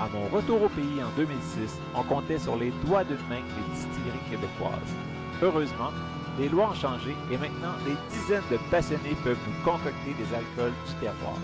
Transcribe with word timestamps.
À 0.00 0.08
mon 0.08 0.26
retour 0.28 0.62
au 0.62 0.68
pays 0.70 1.02
en 1.04 1.14
2006, 1.14 1.76
on 1.94 2.02
comptait 2.04 2.38
sur 2.38 2.56
les 2.56 2.70
doigts 2.86 3.04
d'une 3.04 3.20
main 3.28 3.42
les 3.42 3.74
distilleries 3.74 4.30
québécoises. 4.30 4.94
Heureusement, 5.42 5.90
les 6.38 6.48
lois 6.48 6.70
ont 6.70 6.74
changé 6.74 7.14
et 7.30 7.36
maintenant 7.36 7.74
des 7.84 7.94
dizaines 8.08 8.42
de 8.50 8.56
passionnés 8.70 9.14
peuvent 9.22 9.36
vous 9.36 9.62
concocter 9.62 10.14
des 10.16 10.34
alcools 10.34 10.72
du 10.86 10.94
terroir. 11.00 11.36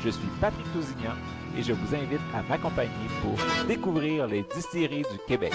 Je 0.00 0.10
suis 0.10 0.26
Patrick 0.40 0.66
Tousignan 0.72 1.14
et 1.56 1.62
je 1.62 1.72
vous 1.72 1.94
invite 1.94 2.20
à 2.34 2.42
m'accompagner 2.42 2.90
pour 3.22 3.38
découvrir 3.68 4.26
les 4.26 4.42
distilleries 4.52 5.02
du 5.12 5.18
Québec. 5.28 5.52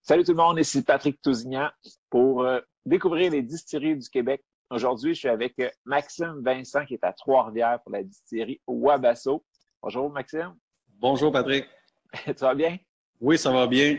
Salut 0.00 0.24
tout 0.24 0.32
le 0.32 0.38
monde, 0.38 0.58
ici 0.58 0.82
Patrick 0.82 1.20
Tousignan 1.20 1.68
pour 2.14 2.44
euh, 2.44 2.60
découvrir 2.86 3.32
les 3.32 3.42
distilleries 3.42 3.96
du 3.96 4.08
Québec. 4.08 4.40
Aujourd'hui, 4.70 5.14
je 5.14 5.18
suis 5.18 5.28
avec 5.28 5.58
euh, 5.58 5.68
Maxime 5.84 6.40
Vincent 6.44 6.86
qui 6.86 6.94
est 6.94 7.02
à 7.02 7.12
Trois-Rivières 7.12 7.80
pour 7.82 7.90
la 7.90 8.04
distillerie 8.04 8.60
Wabasso. 8.68 9.44
Bonjour 9.82 10.08
Maxime. 10.12 10.54
Bonjour 11.00 11.32
Patrick. 11.32 11.66
Ça 12.36 12.46
va 12.46 12.54
bien? 12.54 12.78
Oui, 13.20 13.36
ça 13.36 13.50
va 13.50 13.66
bien. 13.66 13.98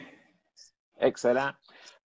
Excellent. 0.97 1.49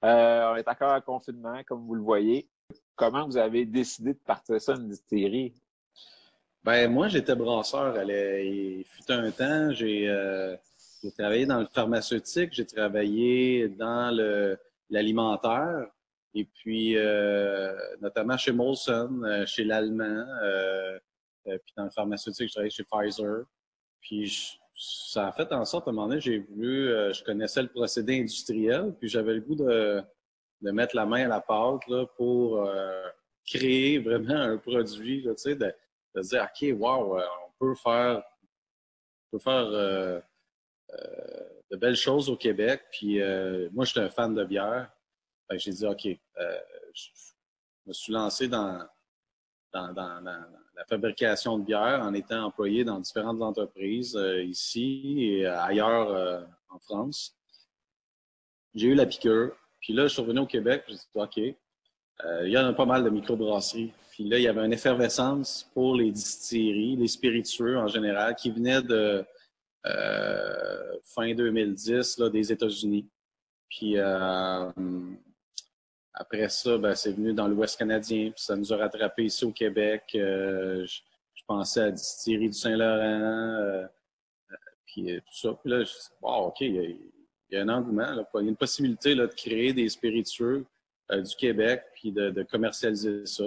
Euh, 0.04 0.50
on 0.52 0.56
est 0.56 0.66
encore 0.66 0.94
en 0.94 1.00
confinement, 1.00 1.62
comme 1.64 1.86
vous 1.86 1.94
le 1.94 2.02
voyez. 2.02 2.50
Comment 2.96 3.26
vous 3.26 3.36
avez 3.36 3.64
décidé 3.64 4.14
de 4.14 4.18
partir 4.18 4.60
ça 4.60 4.74
une 4.74 4.88
distillerie? 4.88 5.54
Ben 6.64 6.90
moi, 6.90 7.06
j'étais 7.06 7.36
brasseur. 7.36 7.94
Il 8.02 8.84
fut 8.84 9.12
un 9.12 9.30
temps, 9.30 9.70
j'ai 9.70 10.08
euh, 10.08 10.56
travaillé 11.16 11.46
dans 11.46 11.60
le 11.60 11.66
pharmaceutique, 11.66 12.52
j'ai 12.52 12.66
travaillé 12.66 13.68
dans 13.68 14.10
l'alimentaire. 14.90 15.86
Et 16.34 16.44
puis, 16.44 16.96
euh, 16.96 17.74
notamment 18.00 18.36
chez 18.36 18.52
Molson, 18.52 19.22
euh, 19.24 19.44
chez 19.46 19.64
l'Allemand, 19.64 20.26
euh, 20.42 20.98
puis 21.44 21.74
dans 21.76 21.84
le 21.84 21.90
pharmaceutique, 21.90 22.48
je 22.48 22.52
travaillais 22.52 22.70
chez 22.70 22.84
Pfizer. 22.84 23.44
Puis, 24.00 24.58
ça 24.74 25.28
a 25.28 25.32
fait 25.32 25.52
en 25.52 25.64
sorte, 25.64 25.88
à 25.88 25.90
un 25.90 25.94
moment 25.94 26.08
donné, 26.08 26.20
j'ai 26.20 26.38
voulu, 26.38 26.88
je 27.12 27.24
connaissais 27.24 27.62
le 27.62 27.68
procédé 27.68 28.20
industriel, 28.20 28.94
puis 28.98 29.08
j'avais 29.08 29.34
le 29.34 29.40
goût 29.40 29.56
de, 29.56 30.02
de 30.62 30.70
mettre 30.70 30.96
la 30.96 31.04
main 31.04 31.24
à 31.24 31.28
la 31.28 31.40
pâte 31.40 31.86
là, 31.88 32.06
pour 32.16 32.66
créer 33.44 33.98
vraiment 34.04 34.36
un 34.36 34.56
produit, 34.56 35.26
sais, 35.36 35.54
de, 35.54 35.74
de, 36.14 36.20
dire, 36.22 36.48
OK, 36.48 36.78
wow, 36.78 37.18
on 37.18 37.52
peut 37.58 37.74
faire, 37.74 38.22
on 39.32 39.36
peut 39.36 39.42
faire 39.42 39.66
de 41.70 41.76
belles 41.76 41.96
choses 41.96 42.30
au 42.30 42.36
Québec. 42.36 42.82
Puis 42.92 43.18
moi, 43.72 43.84
je 43.84 43.90
suis 43.90 44.00
un 44.00 44.08
fan 44.08 44.34
de 44.34 44.44
bière 44.44 44.90
j'ai 45.58 45.72
dit, 45.72 45.86
OK, 45.86 46.06
euh, 46.06 46.58
je, 46.94 47.08
me 47.86 47.92
suis 47.92 48.12
lancé 48.12 48.48
dans, 48.48 48.86
la 49.72 50.84
fabrication 50.88 51.58
de 51.58 51.64
bière 51.64 52.00
en 52.02 52.14
étant 52.14 52.44
employé 52.44 52.84
dans 52.84 52.98
différentes 53.00 53.42
entreprises 53.42 54.16
euh, 54.16 54.42
ici 54.42 55.18
et 55.20 55.46
ailleurs 55.46 56.10
euh, 56.10 56.40
en 56.68 56.78
France. 56.78 57.36
J'ai 58.74 58.88
eu 58.88 58.94
la 58.94 59.06
piqûre. 59.06 59.52
Puis 59.80 59.92
là, 59.92 60.04
je 60.04 60.12
suis 60.12 60.22
revenu 60.22 60.40
au 60.40 60.46
Québec. 60.46 60.84
J'ai 60.88 60.94
dit, 60.94 61.02
OK, 61.14 61.36
il 61.36 62.50
y 62.50 62.58
en 62.58 62.66
a 62.66 62.72
pas 62.72 62.84
mal 62.84 63.02
de 63.02 63.10
microbrasseries. 63.10 63.92
Puis 64.10 64.24
là, 64.24 64.38
il 64.38 64.42
y 64.42 64.48
avait 64.48 64.64
une 64.64 64.72
effervescence 64.72 65.70
pour 65.72 65.96
les 65.96 66.10
distilleries, 66.12 66.96
les 66.96 67.08
spiritueux 67.08 67.78
en 67.78 67.88
général, 67.88 68.34
qui 68.36 68.50
venaient 68.50 68.82
de 68.82 69.24
fin 71.04 71.34
2010 71.34 72.18
là, 72.18 72.28
des 72.28 72.52
États-Unis. 72.52 73.08
Puis 73.70 73.96
après 76.20 76.50
ça, 76.50 76.76
ben, 76.76 76.94
c'est 76.94 77.12
venu 77.12 77.32
dans 77.32 77.48
l'Ouest 77.48 77.78
canadien, 77.78 78.30
puis 78.30 78.44
ça 78.44 78.54
nous 78.54 78.70
a 78.74 78.76
rattrapé 78.76 79.24
ici 79.24 79.42
au 79.46 79.52
Québec. 79.52 80.02
Euh, 80.14 80.84
je, 80.84 81.00
pensais 81.46 81.80
à 81.80 81.90
Distillerie 81.90 82.50
du 82.50 82.56
Saint-Laurent, 82.58 83.00
euh, 83.00 83.84
euh, 84.52 84.56
puis 84.84 85.06
tout 85.16 85.34
ça. 85.34 85.54
Puis 85.54 85.70
là, 85.70 85.82
je 85.82 85.90
dit, 85.90 85.98
wow, 86.20 86.48
OK, 86.48 86.60
il 86.60 86.98
y, 87.50 87.56
a, 87.56 87.62
un 87.62 87.68
engouement, 87.70 88.06
il 88.34 88.44
y 88.44 88.46
a 88.46 88.50
une 88.50 88.56
possibilité 88.56 89.14
là, 89.14 89.26
de 89.26 89.32
créer 89.32 89.72
des 89.72 89.88
spiritueux 89.88 90.66
du 91.10 91.34
Québec, 91.36 91.84
puis 91.94 92.12
de, 92.12 92.42
commercialiser 92.42 93.24
ça. 93.24 93.44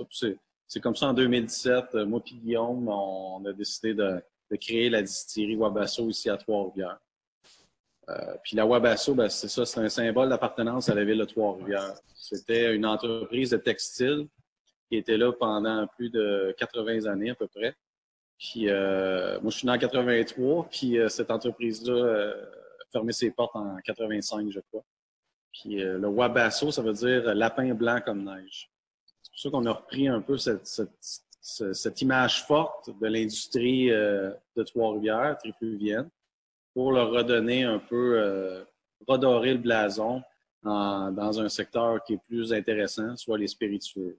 C'est 0.68 0.80
comme 0.82 0.96
ça 0.96 1.10
en 1.10 1.14
2017, 1.14 1.94
moi 2.08 2.22
et 2.26 2.34
Guillaume, 2.34 2.90
on, 2.90 3.46
a 3.46 3.54
décidé 3.54 3.94
de, 3.94 4.20
de, 4.50 4.56
créer 4.58 4.90
la 4.90 5.04
distillerie 5.04 5.56
Wabasso 5.56 6.10
ici 6.10 6.28
à 6.30 6.38
Trois-Rivières. 6.38 7.00
Euh, 8.10 8.36
puis 8.44 8.56
la 8.56 8.66
Wabasso, 8.66 9.14
ben, 9.16 9.30
c'est 9.30 9.48
ça, 9.48 9.66
c'est 9.66 9.80
un 9.80 9.90
symbole 9.90 10.30
d'appartenance 10.30 10.90
à 10.90 10.96
la 10.96 11.06
ville 11.06 11.20
de 11.20 11.26
Trois-Rivières. 11.26 11.94
C'était 12.16 12.76
une 12.76 12.86
entreprise 12.86 13.52
de 13.52 13.58
textile 13.58 14.28
qui 14.90 14.98
était 14.98 15.18
là 15.18 15.32
pendant 15.32 15.88
plus 15.88 16.10
de 16.10 16.54
80 16.58 17.06
années 17.06 17.32
à 17.32 17.36
peu 17.36 17.48
près. 17.48 17.76
Puis 18.38 18.70
euh, 18.70 19.40
moi, 19.42 19.52
je 19.52 19.58
suis 19.58 19.68
né 19.68 19.74
en 19.74 19.78
83, 19.78 20.68
puis 20.70 20.98
euh, 20.98 21.08
cette 21.08 21.32
entreprise-là 21.32 22.34
a 22.34 22.92
fermé 22.92 23.14
ses 23.14 23.32
portes 23.32 23.56
en 23.56 23.78
85, 23.78 24.52
je 24.52 24.60
crois. 24.60 24.84
Puis 25.54 25.76
le 25.76 26.08
Wabasso, 26.08 26.72
ça 26.72 26.82
veut 26.82 26.94
dire 26.94 27.36
lapin 27.36 27.76
blanc 27.76 28.00
comme 28.04 28.24
neige. 28.24 28.72
C'est 29.22 29.32
pour 29.32 29.40
ça 29.40 29.50
qu'on 29.52 29.66
a 29.68 29.72
repris 29.72 30.08
un 30.08 30.20
peu 30.20 30.36
cette, 30.36 30.66
cette 30.66 32.02
image 32.02 32.44
forte 32.46 32.90
de 33.00 33.08
l'industrie 33.08 33.90
de 33.90 34.64
Trois-Rivières, 34.64 35.38
trifluvienne 35.38 36.10
pour 36.74 36.92
leur 36.92 37.12
redonner 37.12 37.64
un 37.64 37.80
peu, 37.80 38.18
euh, 38.18 38.64
redorer 39.08 39.54
le 39.54 39.60
blason 39.60 40.22
dans 40.64 41.42
un 41.42 41.50
secteur 41.50 42.02
qui 42.06 42.14
est 42.14 42.24
plus 42.26 42.54
intéressant, 42.54 43.18
soit 43.18 43.38
les 43.38 43.48
spiritueux. 43.48 44.18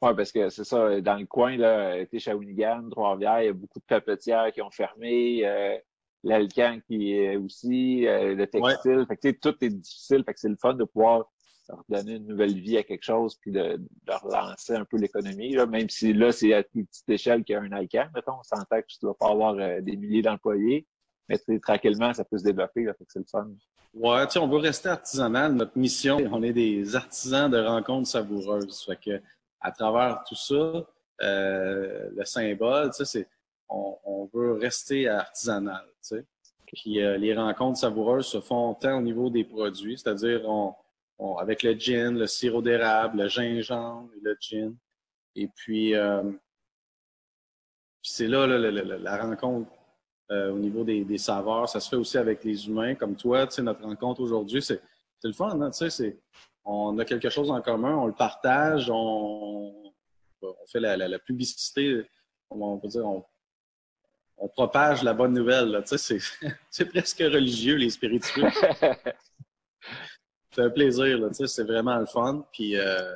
Oui, 0.00 0.10
parce 0.16 0.30
que 0.30 0.48
c'est 0.48 0.64
ça, 0.64 1.00
dans 1.00 1.16
le 1.16 1.26
coin, 1.26 1.56
là, 1.56 1.96
Shawinigan, 2.16 2.88
Trois-Rivières, 2.90 3.42
il 3.42 3.46
y 3.46 3.48
a 3.48 3.52
beaucoup 3.52 3.80
de 3.80 3.84
papetières 3.84 4.52
qui 4.52 4.62
ont 4.62 4.70
fermé, 4.70 5.40
euh, 5.44 5.76
l'Alcan 6.22 6.78
qui 6.86 7.14
est 7.14 7.36
aussi, 7.36 8.06
euh, 8.06 8.34
le 8.36 8.46
textile. 8.46 9.04
Fait 9.08 9.16
que, 9.16 9.30
tout 9.32 9.56
est 9.60 9.70
difficile, 9.70 10.22
fait 10.24 10.34
que 10.34 10.40
c'est 10.40 10.48
le 10.48 10.56
fun 10.56 10.74
de 10.74 10.84
pouvoir 10.84 11.28
leur 11.68 11.82
donner 11.88 12.14
une 12.14 12.28
nouvelle 12.28 12.54
vie 12.54 12.78
à 12.78 12.84
quelque 12.84 13.02
chose 13.02 13.36
puis 13.40 13.50
de, 13.50 13.76
de 13.76 14.12
relancer 14.22 14.74
un 14.74 14.84
peu 14.84 14.98
l'économie, 14.98 15.56
même 15.68 15.90
si 15.90 16.12
là, 16.12 16.30
c'est 16.30 16.54
à 16.54 16.62
toute 16.62 16.86
petite 16.86 17.10
échelle 17.10 17.42
qu'il 17.42 17.54
y 17.54 17.56
a 17.56 17.60
un 17.60 17.72
Alcan, 17.72 18.06
mettons, 18.14 18.38
on 18.38 18.42
s'entend 18.44 18.80
que 18.80 18.86
tu 18.86 18.98
ne 19.02 19.08
dois 19.08 19.16
pas 19.18 19.30
avoir 19.30 19.54
euh, 19.58 19.80
des 19.80 19.96
milliers 19.96 20.22
d'employés, 20.22 20.86
mais 21.28 21.38
tranquillement, 21.60 22.14
ça 22.14 22.24
peut 22.24 22.38
se 22.38 22.44
développer, 22.44 22.84
là, 22.84 22.94
c'est 23.08 23.18
le 23.18 23.24
fun. 23.24 23.48
Ouais, 23.94 24.26
tu 24.26 24.34
sais, 24.34 24.38
on 24.38 24.48
veut 24.48 24.58
rester 24.58 24.88
artisanal. 24.88 25.52
Notre 25.52 25.76
mission, 25.76 26.18
on 26.30 26.42
est 26.42 26.52
des 26.52 26.94
artisans 26.94 27.50
de 27.50 27.58
rencontres 27.58 28.08
savoureuses. 28.08 28.82
Fait 28.84 28.96
que, 28.96 29.22
à 29.60 29.72
travers 29.72 30.22
tout 30.26 30.34
ça, 30.34 30.86
euh, 31.22 32.10
le 32.14 32.24
symbole, 32.24 32.90
tu 32.90 32.98
sais, 32.98 33.04
c'est, 33.04 33.28
on, 33.68 34.30
veut 34.32 34.52
rester 34.52 35.08
artisanal, 35.08 35.84
tu 35.86 36.16
sais. 36.16 36.24
Puis 36.66 37.00
euh, 37.00 37.16
les 37.16 37.34
rencontres 37.34 37.78
savoureuses 37.78 38.26
se 38.26 38.40
font 38.40 38.74
tant 38.74 38.98
au 38.98 39.00
niveau 39.00 39.30
des 39.30 39.42
produits, 39.42 39.98
c'est-à-dire 39.98 40.42
on, 40.46 40.74
avec 41.38 41.62
le 41.62 41.72
gin, 41.72 42.18
le 42.18 42.26
sirop 42.26 42.60
d'érable, 42.60 43.22
le 43.22 43.28
gingembre, 43.28 44.10
le 44.22 44.36
gin. 44.38 44.76
Et 45.34 45.48
puis, 45.48 45.94
euh, 45.94 46.22
c'est 48.02 48.28
là, 48.28 48.46
la 48.46 49.16
rencontre 49.16 49.70
euh, 50.30 50.52
au 50.52 50.58
niveau 50.58 50.84
des, 50.84 51.04
des, 51.04 51.18
saveurs. 51.18 51.68
Ça 51.68 51.80
se 51.80 51.88
fait 51.88 51.96
aussi 51.96 52.18
avec 52.18 52.44
les 52.44 52.68
humains, 52.68 52.94
comme 52.94 53.16
toi. 53.16 53.46
Tu 53.46 53.54
sais, 53.54 53.62
notre 53.62 53.82
rencontre 53.82 54.20
aujourd'hui, 54.20 54.60
c'est 54.60 54.80
le 55.24 55.32
fun. 55.32 55.58
Hein, 55.60 55.70
tu 55.70 55.88
sais, 55.90 56.18
on 56.64 56.98
a 56.98 57.04
quelque 57.04 57.30
chose 57.30 57.50
en 57.50 57.62
commun, 57.62 57.96
on 57.96 58.06
le 58.06 58.12
partage, 58.12 58.90
on, 58.90 59.92
on 60.42 60.66
fait 60.70 60.80
la, 60.80 60.96
la, 60.96 61.18
publicité 61.18 62.04
on 62.50 62.78
peut 62.78 62.88
dire, 62.88 63.06
on, 63.06 63.24
propage 64.48 65.02
la 65.02 65.14
bonne 65.14 65.32
nouvelle. 65.32 65.82
C'est 66.70 66.84
presque 66.86 67.20
religieux, 67.20 67.76
les 67.76 67.90
spiritueux. 67.90 68.48
c'est 70.50 70.62
un 70.62 70.70
plaisir. 70.70 71.28
C'est 71.32 71.64
vraiment 71.64 71.96
le 71.96 72.06
fun. 72.06 72.46
Puis, 72.52 72.76
euh, 72.76 73.14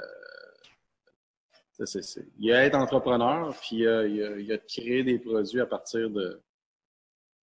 il 1.78 2.46
y 2.46 2.52
a 2.52 2.64
être 2.64 2.76
entrepreneur, 2.76 3.54
puis 3.60 3.76
il 3.76 3.80
y 3.80 3.88
a, 3.88 4.06
il 4.06 4.46
y 4.46 4.52
a 4.52 4.58
créer 4.58 5.02
des 5.02 5.18
produits 5.18 5.60
à 5.60 5.66
partir 5.66 6.08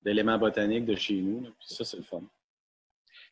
d'éléments 0.04 0.38
botaniques 0.38 0.86
de 0.86 0.96
chez 0.96 1.22
nous. 1.22 1.42
Puis 1.42 1.68
ça, 1.68 1.84
c'est 1.84 1.98
le 1.98 2.04
fun. 2.04 2.22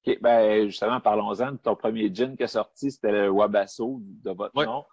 OK, 0.05 0.17
ben 0.21 0.67
justement, 0.67 0.99
parlons-en 0.99 1.53
de 1.53 1.57
ton 1.57 1.75
premier 1.75 2.13
gin 2.13 2.35
qui 2.35 2.43
est 2.43 2.47
sorti, 2.47 2.91
c'était 2.91 3.11
le 3.11 3.29
Wabasso 3.29 3.99
de 4.01 4.31
votre 4.31 4.63
nom. 4.63 4.85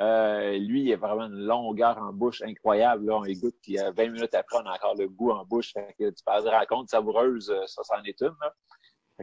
Euh, 0.00 0.56
lui, 0.58 0.84
il 0.84 0.92
a 0.92 0.96
vraiment 0.96 1.26
une 1.26 1.44
longueur 1.44 1.98
en 1.98 2.12
bouche 2.12 2.42
incroyable. 2.42 3.06
Là, 3.06 3.18
on 3.18 3.24
écoute, 3.24 3.54
puis 3.62 3.76
20 3.76 3.98
euh, 3.98 4.10
minutes 4.10 4.34
après, 4.34 4.58
on 4.62 4.66
a 4.66 4.74
encore 4.74 4.96
le 4.96 5.08
goût 5.08 5.30
en 5.30 5.44
bouche. 5.44 5.72
Fait 5.72 5.94
que 5.98 6.08
tu 6.10 6.24
passes 6.24 6.44
rencontre 6.44 6.90
savoureuse, 6.90 7.50
euh, 7.50 7.66
ça, 7.66 7.82
c'en 7.84 8.02
est 8.04 8.20
une. 8.22 8.34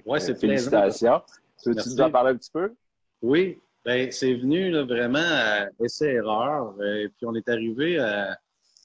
Oui, 0.05 0.21
c'est 0.21 0.35
Félicitations. 0.35 1.21
Tu, 1.61 1.75
tu 1.75 1.89
nous 1.89 2.01
en 2.01 2.11
parler 2.11 2.31
un 2.31 2.37
petit 2.37 2.51
peu? 2.51 2.73
Oui, 3.21 3.59
ben, 3.83 4.11
c'est 4.11 4.35
venu 4.35 4.69
là, 4.69 4.83
vraiment 4.83 5.19
à 5.19 5.67
essai-erreur. 5.83 6.75
Et 6.83 7.09
puis, 7.09 7.25
on 7.25 7.33
est 7.33 7.49
arrivé 7.49 7.97
à, 7.97 8.37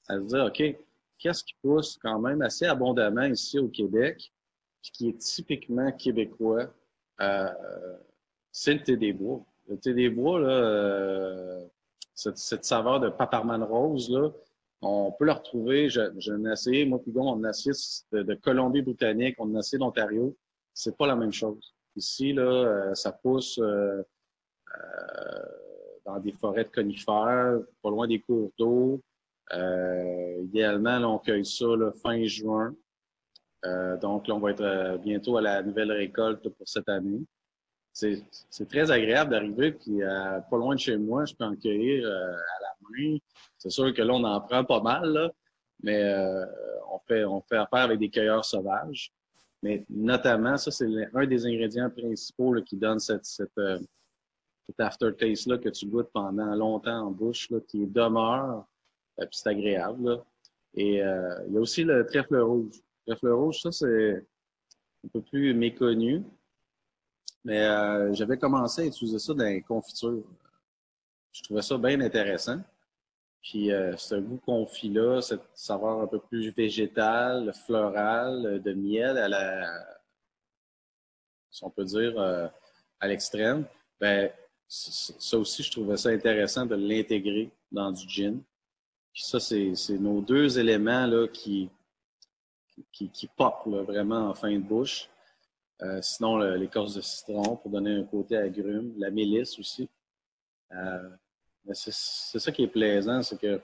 à 0.09 0.15
se 0.15 0.23
dire, 0.23 0.44
OK, 0.47 0.76
qu'est-ce 1.25 1.43
qui 1.43 1.55
pousse 1.62 1.99
quand 2.03 2.19
même 2.19 2.43
assez 2.43 2.67
abondamment 2.67 3.25
ici 3.25 3.59
au 3.59 3.69
Québec, 3.69 4.31
puis 4.82 4.91
qui 4.93 5.09
est 5.09 5.19
typiquement 5.19 5.91
québécois, 5.91 6.67
euh, 7.23 7.49
c'est 8.53 8.75
le 8.75 8.82
thé 8.82 8.99
des 8.99 9.15
bois. 9.15 9.43
Le 9.69 9.79
thé 9.79 9.94
des 9.94 10.11
bois, 10.11 10.38
euh, 10.41 11.65
cette, 12.15 12.65
saveur 12.67 13.00
de 13.00 13.09
paparman 13.09 13.62
rose, 13.62 14.11
là, 14.11 14.31
on 14.82 15.12
peut 15.12 15.25
la 15.25 15.35
retrouver. 15.35 15.88
J'en 15.88 16.44
ai 16.44 16.53
essayé, 16.53 16.85
moi, 16.85 17.00
puis 17.03 17.11
on 17.17 17.43
a 17.43 17.49
essayé 17.49 17.73
de, 18.12 18.35
Colombie-Britannique, 18.35 19.37
on 19.38 19.55
a 19.55 19.61
essayé 19.61 19.79
d'Ontario. 19.79 20.37
C'est 20.75 20.94
pas 20.94 21.06
la 21.06 21.17
même 21.17 21.32
chose. 21.32 21.75
Ici, 21.97 22.35
là, 22.35 22.43
euh, 22.43 22.94
ça 22.94 23.12
pousse 23.12 23.59
dans 26.05 26.19
des 26.19 26.32
forêts 26.32 26.65
de 26.65 26.69
conifères, 26.69 27.61
pas 27.82 27.88
loin 27.88 28.06
des 28.06 28.21
cours 28.21 28.53
d'eau. 28.59 29.00
Idéalement, 29.52 30.99
là, 30.99 31.08
on 31.08 31.19
cueille 31.19 31.44
ça 31.44 31.67
là, 31.67 31.93
fin 32.02 32.25
juin. 32.25 32.75
donc, 34.00 34.29
là, 34.29 34.35
on 34.35 34.38
va 34.38 34.50
être 34.50 34.99
bientôt 35.02 35.37
à 35.37 35.43
la 35.43 35.62
nouvelle 35.62 35.93
récolte 35.93 36.49
pour 36.49 36.69
cette 36.69 36.88
année 36.88 37.25
c'est 37.94 38.69
très 38.69 38.91
agréable 38.91 39.31
d'arriver, 39.31 39.73
puis 39.73 40.02
euh, 40.02 40.41
pas 40.50 40.56
loin 40.56 40.75
de 40.75 40.81
chez 40.81 40.96
moi, 40.96 41.25
je 41.25 41.35
peux 41.35 41.44
en 41.44 41.55
cueillir 41.55 42.05
euh, 42.05 42.32
à 42.32 42.61
la 42.61 42.75
main. 42.91 43.17
C'est 43.56 43.70
sûr 43.70 43.94
que 43.94 44.02
là, 44.02 44.12
on 44.12 44.25
en 44.25 44.41
prend 44.41 44.64
pas 44.64 44.81
mal, 44.81 45.12
là, 45.12 45.31
mais 45.82 46.02
euh, 46.02 46.44
on, 46.90 46.99
fait, 47.06 47.25
on 47.25 47.40
fait 47.43 47.56
affaire 47.56 47.81
avec 47.81 48.00
des 48.00 48.11
cueilleurs 48.11 48.44
sauvages. 48.44 49.12
Mais 49.62 49.85
notamment, 49.88 50.56
ça, 50.56 50.70
c'est 50.70 50.87
un 51.14 51.26
des 51.26 51.47
ingrédients 51.47 51.88
principaux 51.88 52.55
qui 52.62 52.76
donne 52.76 52.99
cette, 52.99 53.25
cette, 53.25 53.61
cet 54.67 54.81
aftertaste-là 54.81 55.58
que 55.58 55.69
tu 55.69 55.87
goûtes 55.87 56.11
pendant 56.12 56.55
longtemps 56.55 57.06
en 57.06 57.11
bouche, 57.11 57.49
là, 57.50 57.61
qui 57.69 57.87
demeure, 57.87 58.67
puis 59.16 59.28
c'est 59.32 59.49
agréable. 59.49 60.22
Et 60.75 60.96
il 60.96 61.52
y 61.52 61.56
a 61.56 61.61
aussi 61.61 61.84
le 61.84 62.05
trèfle 62.06 62.37
rouge. 62.37 62.76
Le 63.06 63.14
trèfle 63.14 63.31
rouge, 63.31 63.61
ça, 63.62 63.70
c'est 63.72 64.26
un 65.05 65.08
peu 65.12 65.22
plus 65.22 65.55
méconnu. 65.55 66.25
Mais 67.44 67.61
euh, 67.61 68.12
j'avais 68.14 68.38
commencé 68.38 68.82
à 68.82 68.87
utiliser 68.87 69.19
ça 69.19 69.34
dans 69.34 69.44
les 69.44 69.61
confitures. 69.61 70.25
Je 71.32 71.43
trouvais 71.43 71.62
ça 71.62 71.76
bien 71.76 72.00
intéressant. 72.00 72.61
Puis 73.43 73.70
euh, 73.70 73.94
ce 73.99 74.14
goût 74.14 74.40
confit-là, 74.46 75.20
cette 75.20 75.43
saveur 75.52 76.00
un 76.00 76.06
peu 76.06 76.19
plus 76.19 76.49
végétale, 76.50 77.52
florale, 77.66 78.62
de 78.62 78.72
miel 78.72 79.19
à 79.19 79.28
la, 79.28 79.96
si 81.50 81.62
on 81.62 81.70
peut 81.70 81.84
dire, 81.84 82.19
euh, 82.19 82.49
à 83.00 83.08
l'extrême, 83.08 83.66
ben 84.00 84.31
ça 84.66 85.37
aussi, 85.37 85.62
je 85.62 85.70
trouvais 85.70 85.99
ça 85.99 86.08
intéressant 86.08 86.64
de 86.64 86.75
l'intégrer 86.75 87.50
dans 87.70 87.93
du 87.93 88.08
gin. 88.08 88.43
Puis 89.14 89.22
ça, 89.22 89.38
c'est 89.38 89.99
nos 90.00 90.20
deux 90.20 90.58
éléments 90.58 91.06
là, 91.06 91.28
qui, 91.28 91.70
qui, 92.93 93.31
pop 93.37 93.62
vraiment 93.64 94.28
en 94.28 94.34
fin 94.34 94.52
de 94.52 94.58
bouche. 94.58 95.08
Euh, 95.82 96.00
sinon, 96.02 96.37
l'écorce 96.38 96.94
de 96.94 97.00
citron 97.00 97.56
pour 97.56 97.70
donner 97.70 97.94
un 97.94 98.02
côté 98.02 98.37
agrume. 98.37 98.93
La 98.99 99.12
mélisse 99.12 99.56
aussi. 99.61 99.88
Euh, 100.72 101.11
c'est 101.72 102.38
ça 102.40 102.50
qui 102.50 102.64
est 102.64 102.69
plaisant, 102.69 103.22
c'est 103.22 103.38
que 103.38 103.61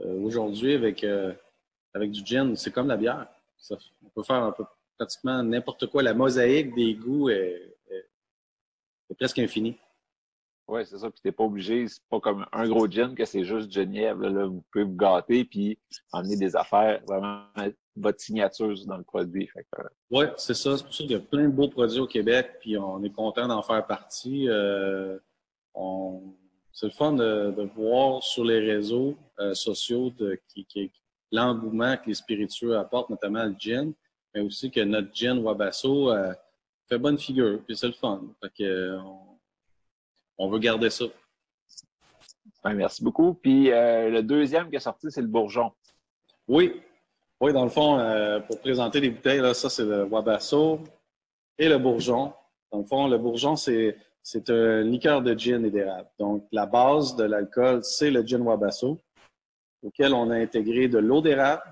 euh, 0.00 0.22
aujourd'hui, 0.22 0.74
avec, 0.74 1.04
avec 1.94 2.10
du 2.10 2.24
gin, 2.24 2.54
c'est 2.54 2.70
comme 2.70 2.88
la 2.88 2.98
bière. 2.98 3.26
on 3.70 4.08
peut 4.10 4.22
faire 4.22 4.42
un 4.42 4.52
peu, 4.52 4.64
pratiquement 4.98 5.42
n'importe 5.42 5.86
quoi. 5.86 6.02
La 6.02 6.12
mosaïque 6.12 6.74
des 6.74 6.94
goûts 6.94 7.30
est, 7.30 7.74
presque 9.16 9.38
infinie. 9.38 9.78
Oui, 10.68 10.82
c'est 10.84 10.98
ça. 10.98 11.10
Puis 11.10 11.20
t'es 11.22 11.32
pas 11.32 11.44
obligé, 11.44 11.88
c'est 11.88 12.02
pas 12.10 12.20
comme 12.20 12.44
un 12.52 12.68
gros 12.68 12.86
gin 12.86 13.14
que 13.14 13.24
c'est 13.24 13.44
juste 13.44 13.72
genièvre. 13.72 14.28
Là, 14.28 14.44
vous 14.44 14.62
pouvez 14.70 14.84
vous 14.84 14.96
gâter 14.96 15.44
puis 15.44 15.78
emmener 16.12 16.36
des 16.36 16.54
affaires 16.56 17.00
vraiment 17.06 17.44
votre 17.96 18.20
signature 18.20 18.74
dans 18.86 18.98
le 18.98 19.02
produit. 19.02 19.48
Euh, 19.56 19.82
oui, 20.10 20.26
c'est 20.36 20.54
ça. 20.54 20.76
C'est 20.76 20.84
pour 20.84 20.94
ça 20.94 21.02
qu'il 21.04 21.12
y 21.12 21.14
a 21.14 21.20
plein 21.20 21.44
de 21.44 21.52
beaux 21.52 21.68
produits 21.68 22.00
au 22.00 22.06
Québec, 22.06 22.56
puis 22.60 22.76
on 22.76 23.02
est 23.02 23.10
content 23.10 23.48
d'en 23.48 23.62
faire 23.62 23.86
partie. 23.86 24.48
Euh, 24.48 25.18
c'est 26.72 26.86
le 26.86 26.92
fun 26.92 27.12
de, 27.14 27.70
voir 27.74 28.22
sur 28.22 28.44
les 28.44 28.60
réseaux 28.60 29.16
euh, 29.40 29.54
sociaux 29.54 30.10
de, 30.10 30.38
qui, 30.48 30.92
l'engouement 31.32 31.96
que 31.96 32.08
les 32.08 32.14
spiritueux 32.14 32.76
apportent, 32.76 33.10
notamment 33.10 33.44
le 33.44 33.54
gin, 33.58 33.92
mais 34.34 34.40
aussi 34.40 34.70
que 34.70 34.80
notre 34.80 35.14
gin 35.14 35.38
Wabasso 35.38 36.12
fait 36.88 36.98
bonne 36.98 37.18
figure, 37.18 37.60
puis 37.64 37.76
c'est 37.76 37.86
le 37.86 37.92
fun. 37.92 38.22
on, 38.60 39.27
veut 40.46 40.58
garder 40.60 40.90
ça. 40.90 41.06
merci 42.64 43.02
beaucoup. 43.02 43.34
Puis 43.34 43.70
le 43.70 44.20
deuxième 44.20 44.70
qui 44.70 44.76
est 44.76 44.80
sorti, 44.80 45.10
c'est 45.10 45.22
le 45.22 45.26
bourgeon. 45.26 45.72
Oui, 46.46 46.80
oui, 47.40 47.52
dans 47.52 47.62
le 47.62 47.70
fond, 47.70 47.98
euh, 48.00 48.40
pour 48.40 48.58
présenter 48.58 49.00
les 49.00 49.10
bouteilles, 49.10 49.40
là, 49.40 49.54
ça, 49.54 49.70
c'est 49.70 49.84
le 49.84 50.04
Wabasso 50.04 50.80
et 51.56 51.68
le 51.68 51.78
Bourgeon. 51.78 52.32
Dans 52.72 52.78
le 52.78 52.84
fond, 52.84 53.06
le 53.06 53.16
Bourgeon, 53.16 53.54
c'est, 53.54 53.96
c'est 54.22 54.50
un 54.50 54.82
liqueur 54.82 55.22
de 55.22 55.38
gin 55.38 55.64
et 55.64 55.70
d'érable. 55.70 56.08
Donc, 56.18 56.48
la 56.50 56.66
base 56.66 57.14
de 57.14 57.22
l'alcool, 57.22 57.84
c'est 57.84 58.10
le 58.10 58.26
gin 58.26 58.42
Wabasso, 58.42 58.98
auquel 59.84 60.14
on 60.14 60.30
a 60.30 60.34
intégré 60.34 60.88
de 60.88 60.98
l'eau 60.98 61.20
d'érable 61.20 61.62